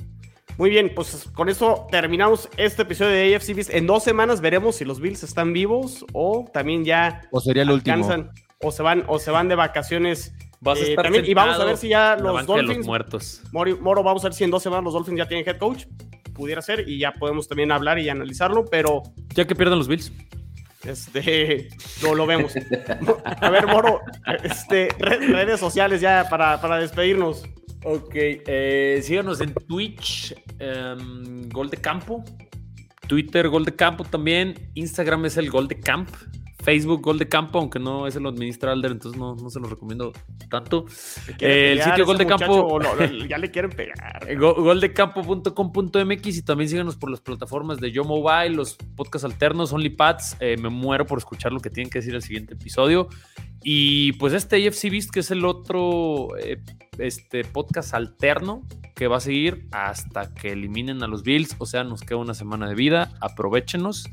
[0.59, 3.71] Muy bien, pues con eso terminamos este episodio de AFC Beast.
[3.73, 7.71] En dos semanas veremos si los Bills están vivos o también ya o sería el
[7.71, 8.09] último
[8.61, 10.35] o se van o se van de vacaciones.
[10.77, 13.41] Eh, también, y vamos a ver si ya los Dolphins muertos.
[13.53, 15.85] Moro, vamos a ver si en dos semanas los Dolphins ya tienen head coach.
[16.35, 19.05] Pudiera ser y ya podemos también hablar y analizarlo, pero
[19.35, 20.13] ya que pierdan los Bills.
[20.83, 21.69] Este,
[22.03, 22.55] no lo vemos.
[23.25, 24.01] A ver, Moro,
[24.43, 27.45] este, redes sociales ya para, para despedirnos.
[27.85, 32.25] Ok, eh, síganos en Twitch, em, Gol de Campo,
[33.07, 36.09] Twitter Gol de Campo también, Instagram es el Gol de Camp,
[36.63, 39.69] Facebook Gol de Campo, aunque no es el administra Alder, entonces no, no se lo
[39.69, 40.13] recomiendo
[40.51, 40.87] tanto.
[41.41, 42.81] Eh, el sitio Gol de Campo.
[43.29, 44.27] ya le quieren pegar.
[44.39, 50.37] Goldecampo.com.mx y también síganos por las plataformas de Yo Mobile, los podcasts alternos, OnlyPads.
[50.41, 53.09] Eh, me muero por escuchar lo que tienen que decir el siguiente episodio.
[53.63, 56.61] Y pues este AFC Beast, que es el otro eh,
[56.99, 58.63] este podcast alterno
[58.95, 61.55] que va a seguir hasta que eliminen a los Bills.
[61.59, 63.13] O sea, nos queda una semana de vida.
[63.21, 64.09] Aprovechenos.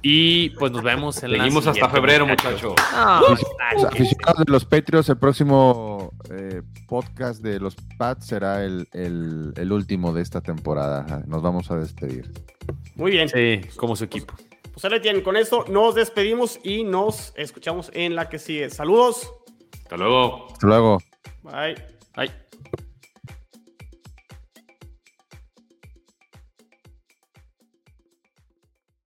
[0.00, 2.74] Y pues nos vemos en Seguimos hasta febrero, muchachos.
[2.92, 10.12] aficionados de los Patriots, el próximo eh, podcast de los Pats será el, el último
[10.12, 11.22] de esta temporada.
[11.26, 12.30] Nos vamos a despedir.
[12.94, 13.28] Muy bien.
[13.28, 14.34] Sí, como su equipo.
[14.72, 18.70] Pues ahora tienen, con esto nos despedimos y nos escuchamos en la que sigue.
[18.70, 19.32] Saludos.
[19.82, 20.48] Hasta luego.
[20.50, 20.98] Hasta luego.
[21.42, 21.74] Bye.
[21.74, 21.91] Bye.